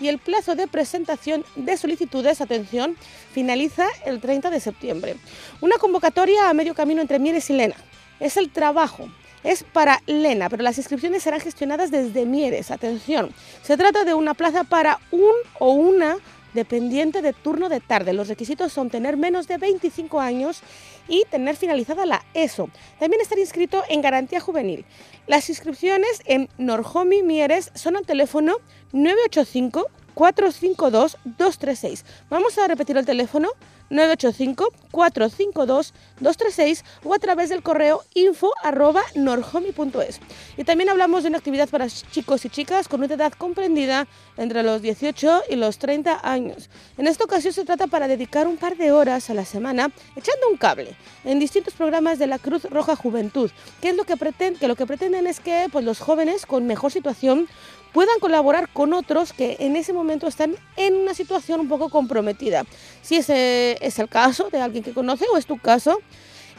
[0.01, 2.97] y el plazo de presentación de solicitudes, atención,
[3.33, 5.17] finaliza el 30 de septiembre.
[5.61, 7.77] Una convocatoria a medio camino entre Mieres y Lena.
[8.19, 9.09] Es el trabajo
[9.43, 12.71] es para Lena, pero las inscripciones serán gestionadas desde Mieres.
[12.71, 13.33] Atención,
[13.63, 16.17] se trata de una plaza para un o una
[16.55, 18.13] dependiente de turno de tarde.
[18.13, 20.61] Los requisitos son tener menos de 25 años
[21.09, 22.69] y tener finalizada la ESO.
[22.99, 24.85] También estar inscrito en garantía juvenil.
[25.27, 28.57] Las inscripciones en Norjomi Mieres son al teléfono
[28.93, 32.05] 985 452 236.
[32.29, 33.49] Vamos a repetir el teléfono
[33.91, 40.21] 985-452-236 o a través del correo info arroba norhomi.es.
[40.57, 44.63] Y también hablamos de una actividad para chicos y chicas con una edad comprendida entre
[44.63, 46.71] los 18 y los 30 años.
[46.97, 50.49] En esta ocasión se trata para dedicar un par de horas a la semana echando
[50.51, 53.51] un cable en distintos programas de la Cruz Roja Juventud,
[53.81, 56.67] que es lo que, pretenden, que lo que pretenden es que pues, los jóvenes con
[56.67, 57.49] mejor situación
[57.93, 62.65] puedan colaborar con otros que en ese momento están en una situación un poco comprometida.
[63.03, 66.01] Si ese es el caso de alguien que conoce o es tu caso,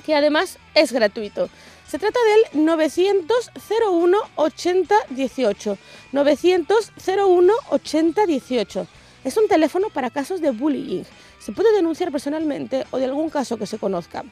[0.05, 1.49] que además es gratuito.
[1.89, 2.19] Se trata
[2.53, 5.79] del 900 01 80 18.
[6.11, 8.87] 900 01 80 18.
[9.23, 11.05] Es un teléfono para casos de bullying.
[11.39, 14.25] Se puede denunciar personalmente o de algún caso que se conozca.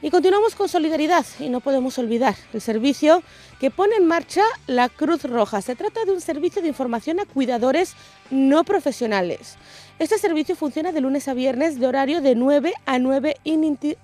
[0.00, 3.22] Y continuamos con solidaridad y no podemos olvidar el servicio
[3.60, 5.60] que pone en marcha la Cruz Roja.
[5.60, 7.94] Se trata de un servicio de información a cuidadores
[8.30, 9.56] no profesionales.
[9.98, 13.36] Este servicio funciona de lunes a viernes de horario de 9 a 9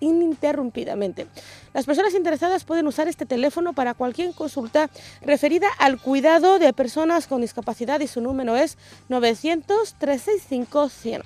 [0.00, 1.26] ininterrumpidamente.
[1.74, 4.88] Las personas interesadas pueden usar este teléfono para cualquier consulta
[5.20, 8.78] referida al cuidado de personas con discapacidad y su número es
[9.10, 11.22] 900 365 100.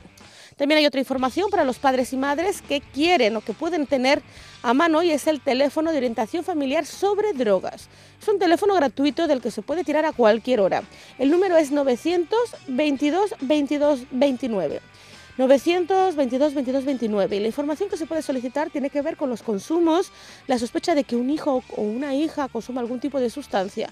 [0.57, 4.23] También hay otra información para los padres y madres que quieren o que pueden tener
[4.63, 7.91] a mano y es el teléfono de orientación familiar sobre drogas.
[8.21, 10.83] Es un teléfono gratuito del que se puede tirar a cualquier hora.
[11.19, 14.81] El número es 922 22 29.
[15.37, 19.43] 922 22 29 y la información que se puede solicitar tiene que ver con los
[19.43, 20.11] consumos,
[20.47, 23.91] la sospecha de que un hijo o una hija consuma algún tipo de sustancia.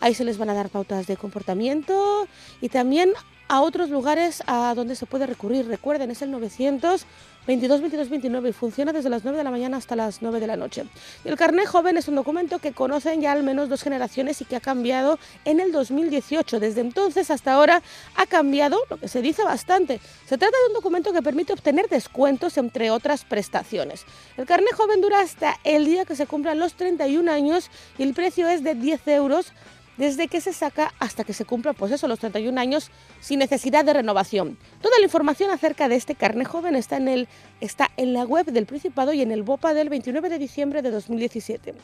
[0.00, 2.26] Ahí se les van a dar pautas de comportamiento
[2.60, 3.12] y también
[3.50, 5.66] a otros lugares a donde se puede recurrir.
[5.66, 7.04] Recuerden, es el 900
[7.48, 10.46] 22 22 29 y funciona desde las 9 de la mañana hasta las 9 de
[10.46, 10.84] la noche.
[11.24, 14.54] el carnet joven es un documento que conocen ya al menos dos generaciones y que
[14.54, 16.60] ha cambiado en el 2018.
[16.60, 17.82] Desde entonces hasta ahora
[18.14, 20.00] ha cambiado, lo que se dice bastante.
[20.28, 24.04] Se trata de un documento que permite obtener descuentos entre otras prestaciones.
[24.36, 28.14] El carnet joven dura hasta el día que se cumplan los 31 años y el
[28.14, 29.52] precio es de 10 euros
[30.00, 33.84] desde que se saca hasta que se cumplan pues eso, los 31 años sin necesidad
[33.84, 34.56] de renovación.
[34.80, 37.28] Toda la información acerca de este carne joven está en, el,
[37.60, 40.90] está en la web del Principado y en el BOPA del 29 de diciembre de
[40.90, 41.74] 2017.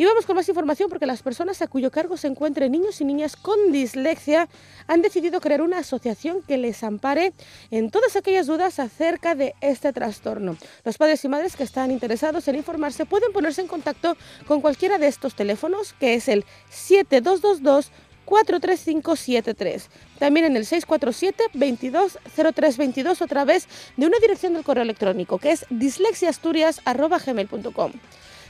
[0.00, 3.04] Y vamos con más información porque las personas a cuyo cargo se encuentren niños y
[3.04, 4.48] niñas con dislexia
[4.86, 7.32] han decidido crear una asociación que les ampare
[7.72, 10.56] en todas aquellas dudas acerca de este trastorno.
[10.84, 14.16] Los padres y madres que están interesados en informarse pueden ponerse en contacto
[14.46, 17.90] con cualquiera de estos teléfonos, que es el 722
[18.24, 19.88] 43573.
[20.20, 23.66] También en el 647 220322 a través
[23.96, 27.92] de una dirección del correo electrónico que es dislexiasturias.gmail.com.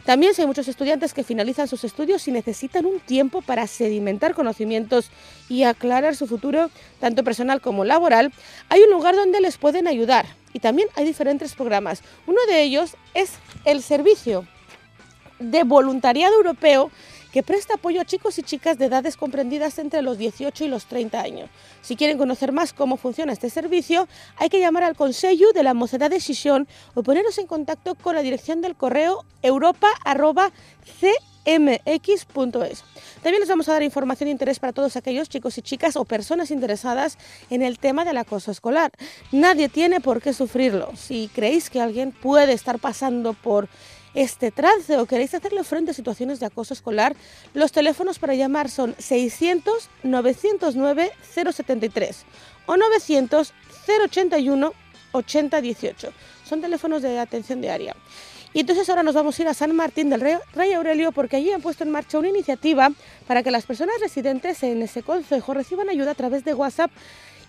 [0.08, 4.34] También si hay muchos estudiantes que finalizan sus estudios y necesitan un tiempo para sedimentar
[4.34, 5.10] conocimientos
[5.50, 8.32] y aclarar su futuro, tanto personal como laboral,
[8.70, 10.24] hay un lugar donde les pueden ayudar.
[10.54, 12.02] Y también hay diferentes programas.
[12.26, 13.32] Uno de ellos es
[13.66, 14.48] el servicio
[15.40, 16.90] de voluntariado europeo
[17.32, 20.86] que presta apoyo a chicos y chicas de edades comprendidas entre los 18 y los
[20.86, 21.50] 30 años.
[21.82, 25.74] Si quieren conocer más cómo funciona este servicio, hay que llamar al Consejo de la
[25.74, 30.52] Mocedad de Sisión o poneros en contacto con la dirección del correo europa.cmx.es.
[33.22, 36.04] También les vamos a dar información de interés para todos aquellos chicos y chicas o
[36.04, 37.18] personas interesadas
[37.50, 38.90] en el tema del acoso escolar.
[39.32, 40.92] Nadie tiene por qué sufrirlo.
[40.96, 43.68] Si creéis que alguien puede estar pasando por
[44.18, 47.14] este trance o queréis hacerle frente a situaciones de acoso escolar,
[47.54, 52.24] los teléfonos para llamar son 600 909 073
[52.66, 53.54] o 900
[53.86, 54.72] 081
[55.12, 56.12] 8018.
[56.44, 57.94] Son teléfonos de atención diaria.
[58.52, 60.20] Y entonces ahora nos vamos a ir a San Martín del
[60.52, 62.90] Rey Aurelio porque allí han puesto en marcha una iniciativa
[63.28, 66.90] para que las personas residentes en ese concejo reciban ayuda a través de WhatsApp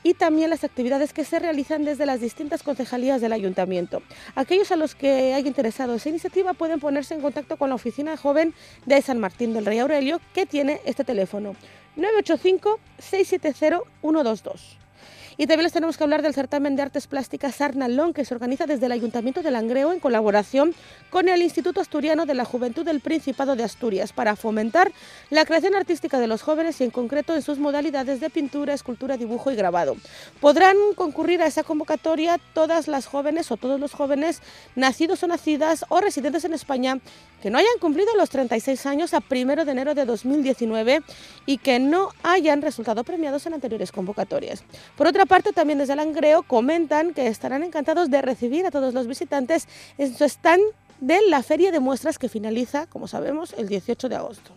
[0.04, 4.02] y también las actividades que se realizan desde las distintas concejalías del ayuntamiento.
[4.36, 8.18] Aquellos a los que hay interesado esa iniciativa pueden ponerse en contacto con la oficina
[8.18, 8.54] joven
[8.86, 11.56] de San Martín del Rey Aurelio que tiene este teléfono
[11.96, 14.78] 985 670 122.
[15.40, 18.66] Y también les tenemos que hablar del certamen de artes plásticas Arnalón, que se organiza
[18.66, 20.76] desde el Ayuntamiento de Langreo en colaboración
[21.10, 24.92] con el Instituto Asturiano de la Juventud del Principado de Asturias para fomentar
[25.30, 29.16] la creación artística de los jóvenes y en concreto en sus modalidades de pintura, escultura,
[29.16, 29.96] dibujo y grabado.
[30.42, 34.42] Podrán concurrir a esa convocatoria todas las jóvenes o todos los jóvenes
[34.76, 37.00] nacidos o nacidas o residentes en España
[37.42, 41.02] que no hayan cumplido los 36 años a 1 de enero de 2019
[41.46, 44.64] y que no hayan resultado premiados en anteriores convocatorias.
[44.96, 49.08] Por otra parte, también desde Langreo comentan que estarán encantados de recibir a todos los
[49.08, 49.68] visitantes
[49.98, 50.62] en su stand
[51.00, 54.52] de la feria de muestras que finaliza, como sabemos, el 18 de agosto.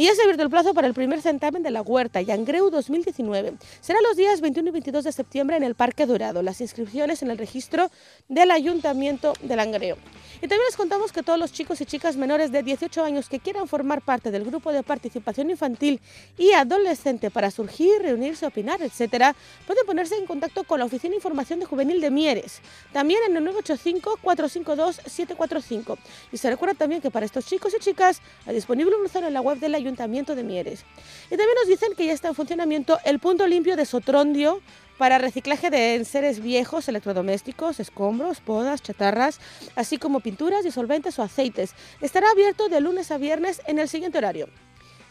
[0.00, 3.58] Y ya se abierto el plazo para el primer certamen de la Huerta, Yangreu 2019.
[3.82, 6.42] Será los días 21 y 22 de septiembre en el Parque Dorado.
[6.42, 7.90] Las inscripciones en el registro
[8.26, 9.98] del Ayuntamiento de Langreo.
[10.36, 13.40] Y también les contamos que todos los chicos y chicas menores de 18 años que
[13.40, 16.00] quieran formar parte del grupo de participación infantil
[16.38, 19.36] y adolescente para surgir, reunirse, opinar, etcétera,
[19.66, 22.62] pueden ponerse en contacto con la Oficina de Información de Juvenil de Mieres,
[22.94, 25.98] también en el 985-452-745.
[26.32, 29.34] Y se recuerda también que para estos chicos y chicas hay disponible un buzón en
[29.34, 30.84] la web del Ayuntamiento de Mieres.
[31.26, 34.60] Y también nos dicen que ya está en funcionamiento el punto limpio de Sotrondio
[34.98, 39.40] para reciclaje de enseres viejos, electrodomésticos, escombros, podas, chatarras,
[39.74, 41.74] así como pinturas, disolventes o aceites.
[42.00, 44.48] Estará abierto de lunes a viernes en el siguiente horario.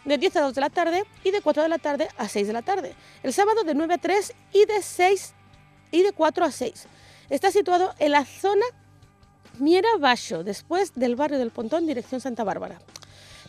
[0.06, 2.48] De 10 a 2 de la tarde y de 4 de la tarde a 6
[2.48, 2.96] de la tarde.
[3.24, 5.34] El sábado de 9 a 3 y de 6
[5.92, 6.88] y de 4 a 6.
[7.30, 8.66] Está situado en la zona
[9.60, 12.80] Miera Bajo, después del barrio del Pontón, dirección Santa Bárbara.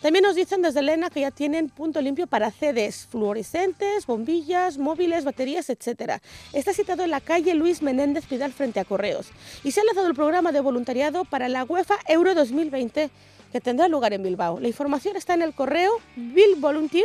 [0.01, 5.27] También nos dicen desde Elena que ya tienen punto limpio para CDs, fluorescentes, bombillas, móviles,
[5.27, 6.23] baterías, etc.
[6.55, 9.29] Está citado en la calle Luis Menéndez Pidal frente a Correos.
[9.63, 13.11] Y se ha lanzado el programa de voluntariado para la UEFA Euro 2020
[13.53, 14.59] que tendrá lugar en Bilbao.
[14.59, 17.05] La información está en el correo billvolunteer,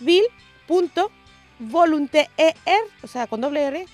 [0.00, 2.28] bill.volunteer,
[3.02, 3.86] o sea, con doble R,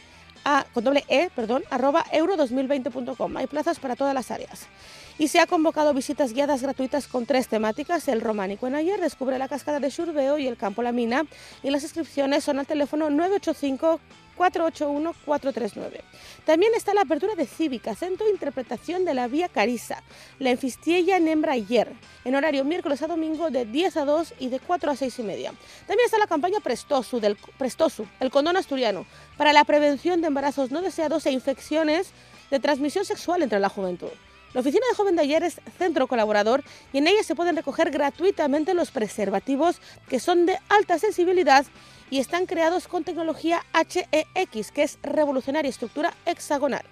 [0.72, 3.36] con doble E, perdón, arroba euro2020.com.
[3.36, 4.68] Hay plazas para todas las áreas
[5.18, 9.38] y se ha convocado visitas guiadas gratuitas con tres temáticas, el románico en ayer, descubre
[9.38, 11.24] la cascada de Xurbeo y el campo La Mina,
[11.62, 14.00] y las inscripciones son al teléfono 985
[14.36, 16.00] 481-439.
[16.44, 20.02] También está la apertura de Cívica, Centro Interpretación de la Vía Carisa,
[20.38, 21.92] la Enfistiella Nembra ayer,
[22.24, 25.22] en horario miércoles a domingo de 10 a 2 y de 4 a 6 y
[25.22, 25.52] media.
[25.86, 27.36] También está la campaña Prestosu, del,
[28.20, 29.06] el condón asturiano,
[29.36, 32.10] para la prevención de embarazos no deseados e infecciones
[32.50, 34.10] de transmisión sexual entre la juventud.
[34.54, 37.90] La oficina de Joven de Ayer es centro colaborador y en ella se pueden recoger
[37.90, 39.80] gratuitamente los preservativos
[40.10, 41.64] que son de alta sensibilidad
[42.10, 46.84] y están creados con tecnología HEX, que es revolucionaria estructura hexagonal.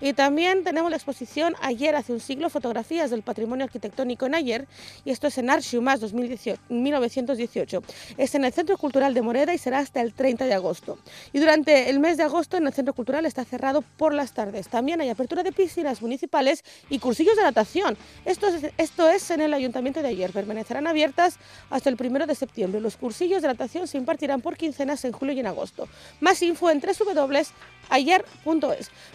[0.00, 4.66] Y también tenemos la exposición Ayer hace un siglo, fotografías del patrimonio arquitectónico en Ayer,
[5.04, 7.82] y esto es en Arxiumas 1918.
[8.16, 10.98] Es en el Centro Cultural de Moreda y será hasta el 30 de agosto.
[11.32, 14.68] Y durante el mes de agosto en el Centro Cultural está cerrado por las tardes.
[14.68, 17.96] También hay apertura de piscinas municipales y cursillos de natación.
[18.24, 20.32] Esto es, esto es en el Ayuntamiento de Ayer.
[20.32, 21.38] Permanecerán abiertas
[21.68, 22.80] hasta el 1 de septiembre.
[22.80, 25.88] Los cursillos de natación se impartirán por quincenas en julio y en agosto.
[26.20, 27.50] Más info en www.ayer.es.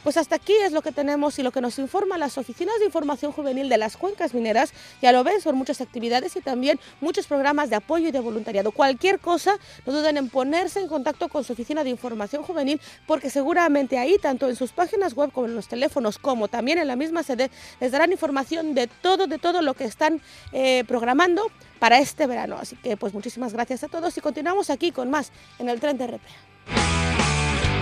[0.03, 2.85] Pues hasta aquí es lo que tenemos y lo que nos informan las oficinas de
[2.85, 4.73] información juvenil de las cuencas mineras.
[5.01, 8.71] Ya lo ven, son muchas actividades y también muchos programas de apoyo y de voluntariado.
[8.71, 13.31] Cualquier cosa, no duden en ponerse en contacto con su oficina de información juvenil porque
[13.31, 16.95] seguramente ahí, tanto en sus páginas web como en los teléfonos, como también en la
[16.95, 17.49] misma sede,
[17.79, 20.21] les darán información de todo, de todo lo que están
[20.51, 21.49] eh, programando
[21.79, 22.57] para este verano.
[22.59, 25.97] Así que pues muchísimas gracias a todos y continuamos aquí con más en el tren
[25.97, 27.24] de RPA.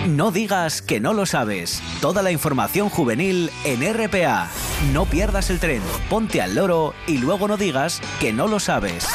[0.06, 1.82] No digas que no lo sabes.
[2.02, 4.50] Toda la información juvenil en RPA.
[4.92, 5.80] No pierdas el tren,
[6.10, 9.06] ponte al loro y luego no digas que no lo sabes.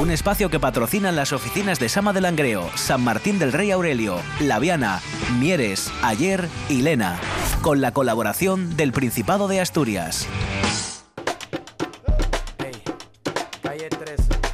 [0.00, 4.18] Un espacio que patrocinan las oficinas de Sama del Langreo, San Martín del Rey Aurelio,
[4.40, 5.00] Laviana,
[5.38, 7.20] Mieres, Ayer y Lena,
[7.62, 10.26] con la colaboración del Principado de Asturias.
[13.62, 14.45] Calle 13.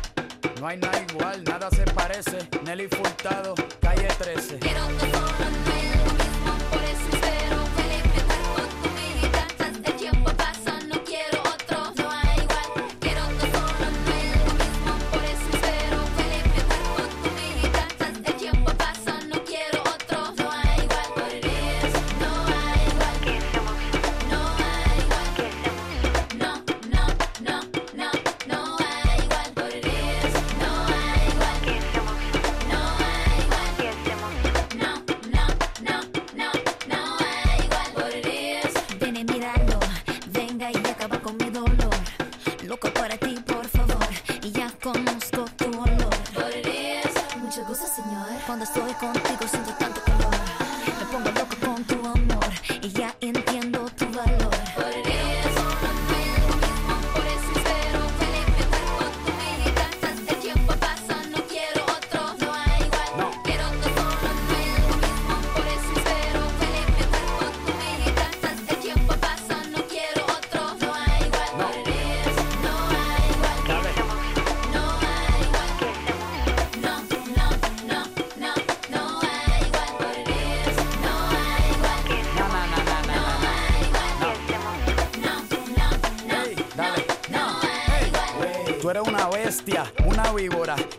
[0.63, 2.39] No hay nada igual, nada se parece.
[2.65, 4.61] Nelly Furtado, calle 13.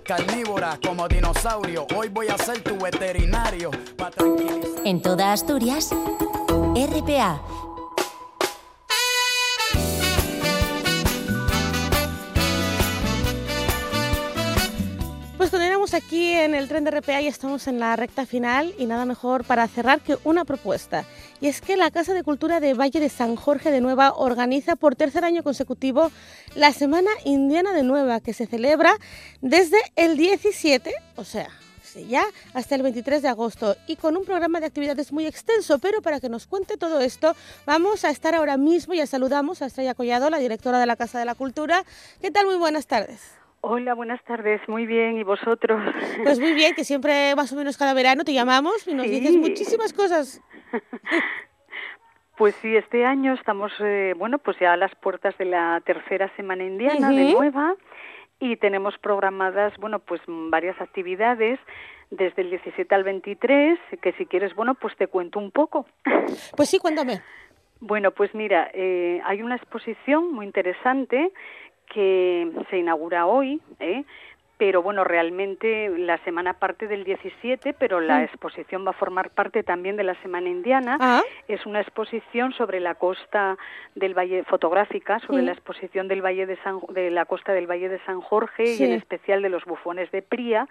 [0.03, 1.87] Carnívora como dinosaurio.
[1.95, 3.71] Hoy voy a ser tu veterinario.
[4.83, 5.89] En toda Asturias,
[6.75, 7.41] RPA.
[15.93, 19.43] Aquí en el tren de RPA y estamos en la recta final y nada mejor
[19.43, 21.05] para cerrar que una propuesta.
[21.39, 24.75] Y es que la Casa de Cultura de Valle de San Jorge de Nueva organiza
[24.75, 26.11] por tercer año consecutivo
[26.55, 28.95] la Semana Indiana de Nueva que se celebra
[29.41, 31.49] desde el 17, o sea,
[32.09, 32.23] ya
[32.55, 36.19] hasta el 23 de agosto y con un programa de actividades muy extenso, pero para
[36.19, 37.35] que nos cuente todo esto
[37.67, 41.19] vamos a estar ahora mismo, ya saludamos a Estrella Collado, la directora de la Casa
[41.19, 41.85] de la Cultura.
[42.19, 42.47] ¿Qué tal?
[42.47, 43.42] Muy buenas tardes.
[43.65, 44.59] Hola, buenas tardes.
[44.67, 45.17] Muy bien.
[45.17, 45.81] ¿Y vosotros?
[46.21, 49.11] Pues muy bien, que siempre más o menos cada verano te llamamos y nos Sí.
[49.19, 50.41] dices muchísimas cosas.
[52.35, 56.35] Pues sí, este año estamos, eh, bueno, pues ya a las puertas de la tercera
[56.35, 57.31] semana indiana de.
[57.31, 57.75] Nueva
[58.39, 61.59] y tenemos programadas, bueno, pues varias actividades
[62.09, 65.85] desde el 17 al 23, que si quieres, bueno, pues te cuento un poco.
[66.57, 67.21] Pues sí, cuéntame.
[67.79, 71.31] Bueno, pues mira, eh, hay una exposición muy interesante
[71.93, 74.03] que se inaugura hoy, ¿eh?
[74.55, 78.23] pero bueno, realmente la semana parte del 17, pero la Mm.
[78.23, 80.97] exposición va a formar parte también de la Semana Indiana.
[81.01, 81.21] Ah.
[81.49, 83.57] Es una exposición sobre la costa
[83.95, 85.45] del Valle, fotográfica, sobre Sí.
[85.47, 88.83] la exposición del Valle de, San, de la costa del Valle de San Jorge Sí.
[88.83, 90.67] y en especial de los bufones de Pría,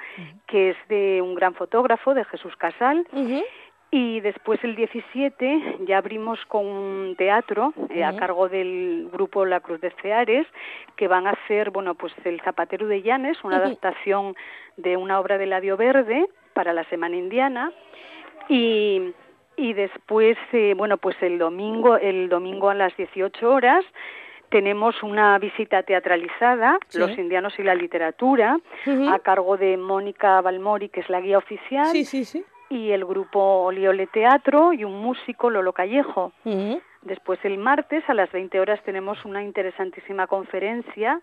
[0.47, 3.07] que es de un gran fotógrafo, de Jesús Casal.
[3.95, 9.61] Y después el 17 ya abrimos con un teatro eh, a cargo del grupo La
[9.61, 10.47] Cruz de Ceares
[10.97, 14.35] que van a hacer, bueno, pues El Zapatero de Llanes, una adaptación
[14.79, 17.71] de una obra de Ladio Verde para la Semana Indiana.
[18.49, 19.13] Y
[19.57, 23.85] y después eh, bueno, pues el domingo el domingo a las 18 horas
[24.49, 26.99] tenemos una visita teatralizada, Sí.
[26.99, 28.59] Los indianos y la literatura,
[29.11, 31.87] a cargo de Mónica Balmori, que es la guía oficial.
[31.87, 32.45] Sí, sí, sí.
[32.73, 36.33] Y el grupo Oliole Teatro y un músico, Lolo Callejo.
[36.45, 36.81] Ujú.
[37.03, 41.21] Después el martes a las 20 horas tenemos una interesantísima conferencia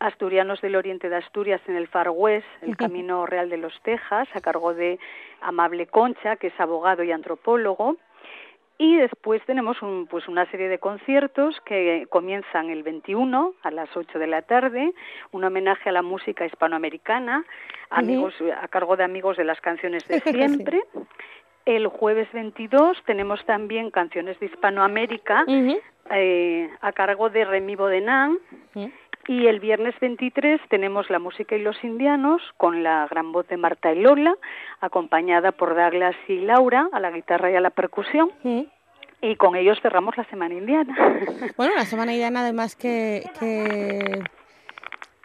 [0.00, 4.28] Asturianos del Oriente de Asturias en el Far West, el Camino Real de los Tejas,
[4.34, 4.98] a cargo de
[5.40, 7.96] Amable Concha, que es abogado y antropólogo.
[8.82, 13.96] Y después tenemos un, pues una serie de conciertos que comienzan el 21 a las
[13.96, 14.92] 8 de la tarde,
[15.30, 17.44] un homenaje a la música hispanoamericana,
[17.90, 20.32] amigos a cargo de amigos de las canciones de Sí.
[20.32, 20.82] siempre.
[21.64, 25.44] El jueves 22 tenemos también canciones de Hispanoamérica
[26.10, 28.36] eh, a cargo de Remy Bodenán.
[29.28, 33.56] Y el viernes 23 tenemos la música y los indianos con la gran voz de
[33.56, 34.34] Marta y Lola,
[34.80, 38.30] acompañada por Douglas y Laura a la guitarra y a la percusión.
[39.20, 40.96] Y con ellos cerramos la semana indiana.
[41.56, 44.24] Bueno, la semana indiana además que, que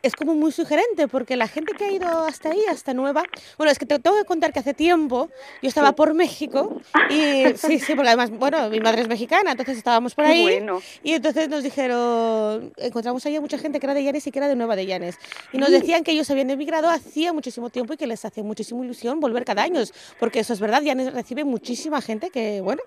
[0.03, 3.23] es como muy sugerente porque la gente que ha ido hasta ahí, hasta Nueva,
[3.57, 5.29] bueno, es que te tengo que contar que hace tiempo
[5.61, 6.79] yo estaba por México
[7.09, 10.81] y sí, sí, porque además, bueno, mi madre es mexicana, entonces estábamos por ahí bueno.
[11.03, 14.39] y entonces nos dijeron, encontramos ahí a mucha gente que era de Llanes y que
[14.39, 15.17] era de Nueva de Llanes
[15.51, 15.73] y nos Sí.
[15.75, 19.45] decían que ellos habían emigrado hacía muchísimo tiempo y que les hacía muchísima ilusión volver
[19.45, 19.81] cada año,
[20.19, 22.81] porque eso es verdad, Llanes recibe muchísima gente que, bueno,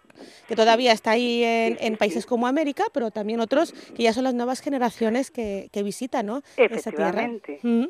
[0.48, 4.24] que todavía está ahí en, en países como América, pero también otros que ya son
[4.24, 6.42] las nuevas generaciones que, que visitan, ¿no?
[6.56, 7.09] Esa tierra.
[7.10, 7.60] Efectivamente.
[7.62, 7.88] Mm.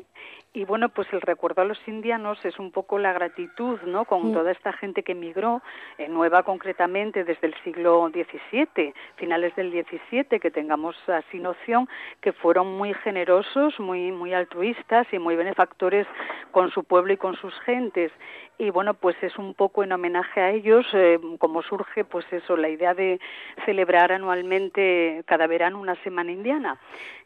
[0.53, 4.03] Y bueno, pues el recuerdo a los indianos es un poco la gratitud, ¿no?
[4.03, 5.61] Con toda esta gente que emigró,
[5.97, 11.87] en Nueva concretamente desde el siglo XVII, finales del XVII, que tengamos así noción,
[12.19, 16.05] que fueron muy generosos, muy, muy altruistas y muy benefactores
[16.51, 18.11] con su pueblo y con sus gentes.
[18.57, 22.57] Y bueno, pues es un poco en homenaje a ellos, eh, como surge, pues eso,
[22.57, 23.21] la idea de
[23.65, 26.77] celebrar anualmente cada verano una semana indiana,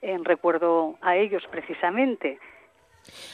[0.02, 2.38] en recuerdo a ellos precisamente.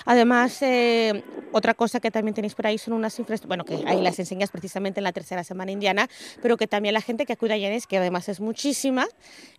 [0.05, 4.01] Además, eh, otra cosa que también tenéis por ahí son unas infraestructuras, bueno, que ahí
[4.01, 6.07] las enseñas precisamente en la tercera semana indiana,
[6.41, 9.05] pero que también la gente que acude a Llanes, que además es muchísima,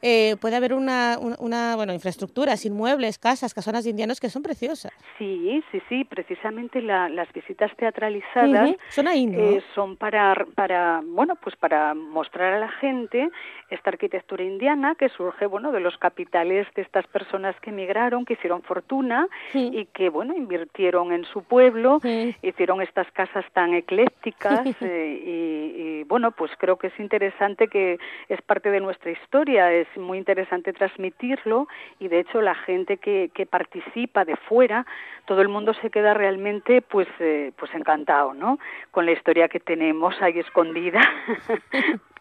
[0.01, 4.43] eh, puede haber una, una, una, bueno, infraestructuras, inmuebles, casas, casonas de indianos que son
[4.43, 4.93] preciosas.
[5.19, 9.39] Sí, sí, sí, precisamente la- las visitas teatralizadas Son ahí, ¿no?
[9.39, 13.29] eh, son para, para, bueno, pues para mostrar a la gente
[13.71, 18.35] esta arquitectura indiana que surge, bueno, de los capitales de estas personas que emigraron, que
[18.35, 19.27] hicieron fortuna
[19.73, 22.01] y que, bueno, invirtieron en su pueblo,
[22.43, 27.99] hicieron estas casas tan eclécticas eh, y, y, bueno, pues creo que es interesante que
[28.29, 33.31] es parte de nuestra historia, es muy interesante transmitirlo y de hecho la gente que,
[33.35, 34.87] que participa de fuera,
[35.27, 38.59] todo el mundo se queda realmente pues, eh, pues encantado, ¿no?
[38.91, 41.01] Con la historia que tenemos ahí escondida.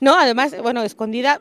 [0.00, 1.40] No, además, bueno, escondida.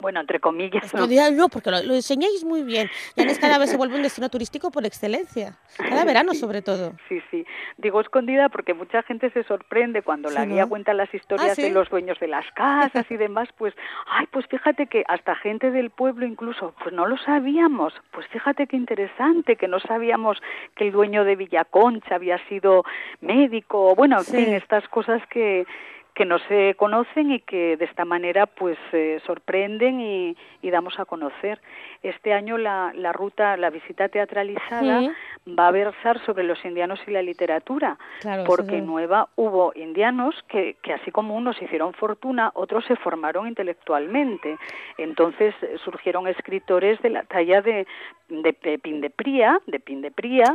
[0.00, 0.84] Bueno, entre comillas.
[0.84, 2.90] Escondida no, porque lo, lo enseñáis muy bien.
[3.16, 5.56] Llanes cada vez se vuelve un destino turístico por excelencia.
[5.76, 6.92] Cada verano, sobre todo.
[7.08, 7.44] Sí, sí.
[7.78, 10.68] Digo escondida porque mucha gente se sorprende cuando la guía ¿no?
[10.68, 11.62] cuenta las historias Ah, ¿sí?
[11.62, 13.74] de los dueños de las casas y demás, pues,
[14.06, 17.94] ay, pues fíjate que hasta gente del pueblo incluso, pues no lo sabíamos.
[18.12, 20.38] Pues fíjate qué interesante, que no sabíamos
[20.76, 22.84] que el dueño de Villaconcha había sido
[23.20, 25.66] médico, bueno, en fin, estas cosas que
[26.14, 30.98] que no se conocen y que de esta manera pues eh, sorprenden y, y damos
[31.00, 31.60] a conocer.
[32.02, 35.10] Este año la, la ruta, la visita teatralizada Sí.
[35.58, 40.34] va a versar sobre los indianos y la literatura, Claro, porque en Nueva hubo indianos
[40.48, 44.56] que, que así como unos hicieron fortuna, otros se formaron intelectualmente.
[44.98, 47.86] Entonces eh, surgieron escritores de la talla de,
[48.28, 50.52] de Pepín de Pría, de Pin de Pría,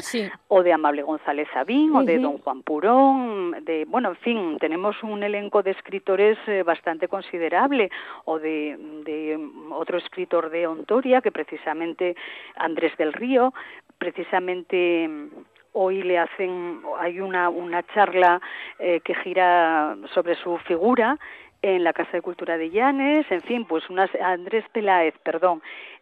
[0.48, 2.20] o de Amable González Sabín, o de.
[2.20, 7.90] Don Juan Purón, de, bueno, en fin, tenemos un elenco de escritores eh, bastante considerable,
[8.26, 9.40] o de, de
[9.72, 12.16] otro escritor de Ontoria, que precisamente
[12.56, 13.54] Andrés del Río,
[13.98, 15.28] precisamente mm,
[15.74, 18.42] hoy le hacen, hay una, una charla
[18.80, 21.18] eh, que gira sobre su figura
[21.62, 25.62] en la Casa de Cultura de Llanes, en fin, pues unas, Andrés Peláez, perdón,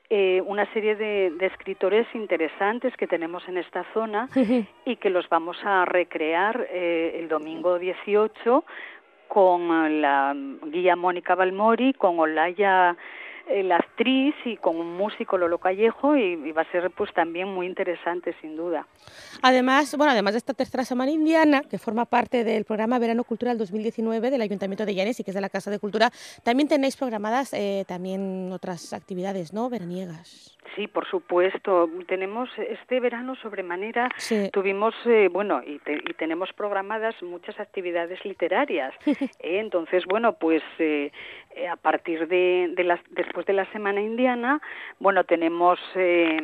[0.09, 4.29] eh, una serie de, de escritores interesantes que tenemos en esta zona
[4.85, 8.63] y que los vamos a recrear eh, el domingo 18
[9.27, 12.95] con eh, la guía Mónica Balmori, con Olaya
[13.63, 17.47] la actriz y con un músico Lolo Callejo y, y va a ser pues también
[17.47, 18.85] muy interesante sin duda.
[19.41, 23.57] Además, bueno, además de esta tercera semana indiana, que forma parte del programa Verano Cultural
[23.57, 26.09] 2019 del Ayuntamiento de Llanes y que es de la Casa de Cultura,
[26.43, 29.69] también tenéis programadas eh, también otras actividades, ¿no?
[29.69, 30.53] Veraniegas.
[30.75, 31.89] Sí, por supuesto.
[32.07, 34.49] Tenemos este verano sobremanera, Sí.
[34.53, 38.93] tuvimos, eh, bueno, y, te- y tenemos programadas muchas actividades literarias.
[39.05, 39.27] ¿eh?
[39.59, 41.11] Entonces, bueno, pues eh,
[41.55, 42.99] eh, a partir de, de las,
[43.37, 44.59] después de la Semana Indiana,
[44.99, 46.39] bueno, tenemos eh,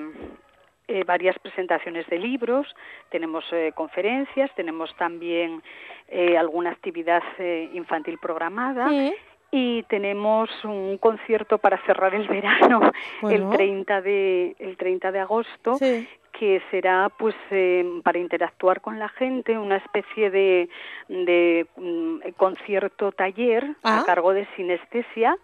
[0.88, 2.68] eh, varias presentaciones de libros,
[3.10, 5.64] tenemos eh, conferencias, tenemos también
[6.10, 8.90] eh, alguna actividad eh, infantil programada.
[9.56, 12.92] Y tenemos un concierto para cerrar el verano
[13.22, 13.52] Bueno.
[13.52, 15.78] el 30 de el 30 de agosto
[16.34, 20.70] que será pues eh, para interactuar con la gente una especie de,
[21.08, 24.00] de mm, concierto taller Ah.
[24.00, 25.38] a cargo de sinestesia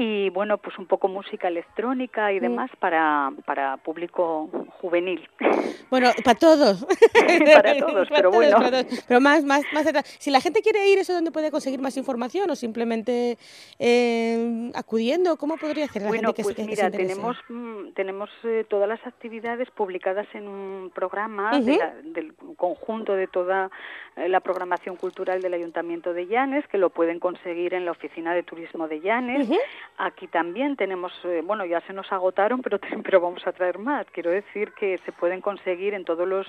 [0.00, 4.48] y bueno, pues un poco música electrónica y demás para, para público
[4.80, 5.28] juvenil.
[5.90, 6.84] Bueno, para todos.
[7.54, 8.58] para todos, pero bueno.
[8.58, 9.04] para todos.
[9.08, 9.86] Pero más, más, más.
[10.18, 13.38] Si la gente quiere ir, ¿eso dónde puede conseguir más información o simplemente
[13.78, 15.36] eh, acudiendo?
[15.38, 18.86] ¿Cómo podría hacer la Bueno, gente que, pues que mira, tenemos mm, tenemos eh, todas
[18.88, 23.70] las actividades publicadas en un programa de la- del conjunto de toda
[24.16, 28.34] eh, la programación cultural del Ayuntamiento de Llanes, que lo pueden conseguir en la Oficina
[28.34, 29.48] de Turismo de Llanes.
[29.96, 34.06] Aquí también tenemos, eh, bueno, ya se nos agotaron, pero, pero vamos a traer más.
[34.12, 36.46] Quiero decir que se pueden conseguir en todos los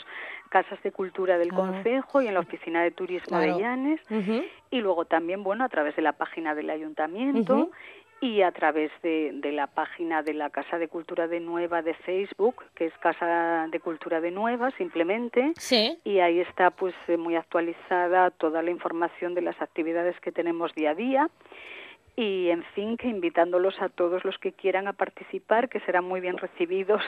[0.49, 1.55] casas de cultura del Ah.
[1.55, 3.55] Concejo y en la Oficina de Turismo Claro.
[3.55, 4.01] de Llanes.
[4.71, 7.71] Y luego también, bueno, a través de la página del ayuntamiento
[8.21, 11.93] y a través de, de la página de la Casa de Cultura de Nueva de
[11.93, 15.53] Facebook, que es Casa de Cultura de Nueva, simplemente.
[15.55, 15.97] Sí.
[16.03, 20.75] Y ahí está pues eh, muy actualizada toda la información de las actividades que tenemos
[20.75, 21.29] día a día.
[22.21, 26.19] Y en fin, que invitándolos a todos los que quieran a participar, que serán muy
[26.19, 27.01] bien recibidos.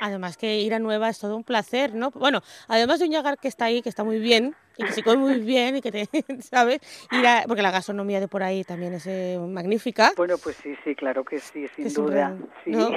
[0.00, 2.10] Además que ir a Nueva es todo un placer, ¿no?
[2.12, 5.02] Bueno, además de un llegar que está ahí, que está muy bien, y que se
[5.02, 6.06] come muy bien, y que te,
[6.42, 6.80] ¿sabes?
[7.12, 10.12] Ir a- porque la gastronomía de por ahí también es eh, magnífica.
[10.16, 12.14] Bueno, pues sí, sí, claro que sí, sin duda.
[12.14, 12.70] gran- sí.
[12.70, 12.88] ¿no?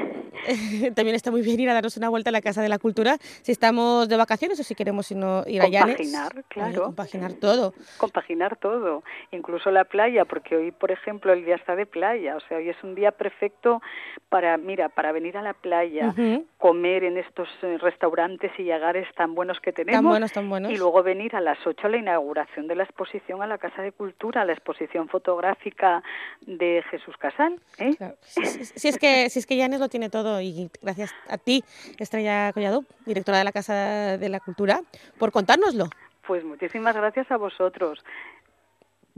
[0.96, 3.18] también está muy bien ir a darnos una vuelta a la Casa de la Cultura,
[3.20, 5.96] si estamos de vacaciones o si queremos ir a Llanes.
[5.98, 6.84] Compaginar, claro.
[6.86, 7.74] compaginar todo.
[7.98, 12.40] compaginar todo, incluso la playa, porque hoy, por ejemplo, el día está de playa, o
[12.42, 13.82] sea, hoy es un día perfecto
[14.30, 16.14] para, mira, para venir a la playa,
[16.58, 20.72] comer en estos eh, restaurantes y llegares tan buenos que tenemos, buenos, tan buenos.
[20.72, 23.82] y luego venir a las 8 a la inauguración de la exposición a la Casa
[23.82, 26.04] de Cultura, la exposición fotográfica
[26.42, 27.96] de Jesús Casal, ¿eh?
[28.22, 31.38] Si, si- si es que, si es que Llanes lo tiene todo y gracias a
[31.38, 31.64] ti,
[31.98, 34.82] Estrella Collado, directora de la Casa de la Cultura,
[35.18, 35.86] por contárnoslo.
[36.28, 38.04] Pues muchísimas gracias a vosotros.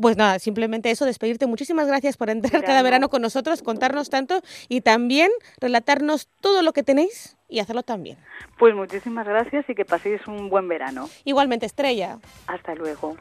[0.01, 1.45] Pues nada, simplemente eso, despedirte.
[1.45, 5.29] Muchísimas gracias por entrar cada verano con nosotros, contarnos tanto y también
[5.61, 8.17] relatarnos todo lo que tenéis y hacerlo también.
[8.57, 11.07] Pues muchísimas gracias y que paséis un buen verano.
[11.23, 12.17] Igualmente, Estrella.
[12.47, 13.15] Hasta luego.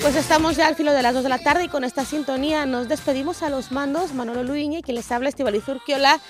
[0.00, 2.66] Pues estamos ya al filo de las 2 de la tarde y con esta sintonía
[2.66, 6.20] nos despedimos a los mandos Manolo Luiña y quien les habla Estibaliz Urquiola.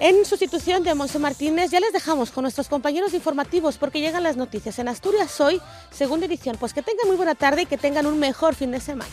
[0.00, 4.38] En sustitución de Monse Martínez, ya les dejamos con nuestros compañeros informativos porque llegan las
[4.38, 6.56] noticias en Asturias hoy, segunda edición.
[6.58, 9.10] Pues que tengan muy buena tarde y que tengan un mejor fin de semana.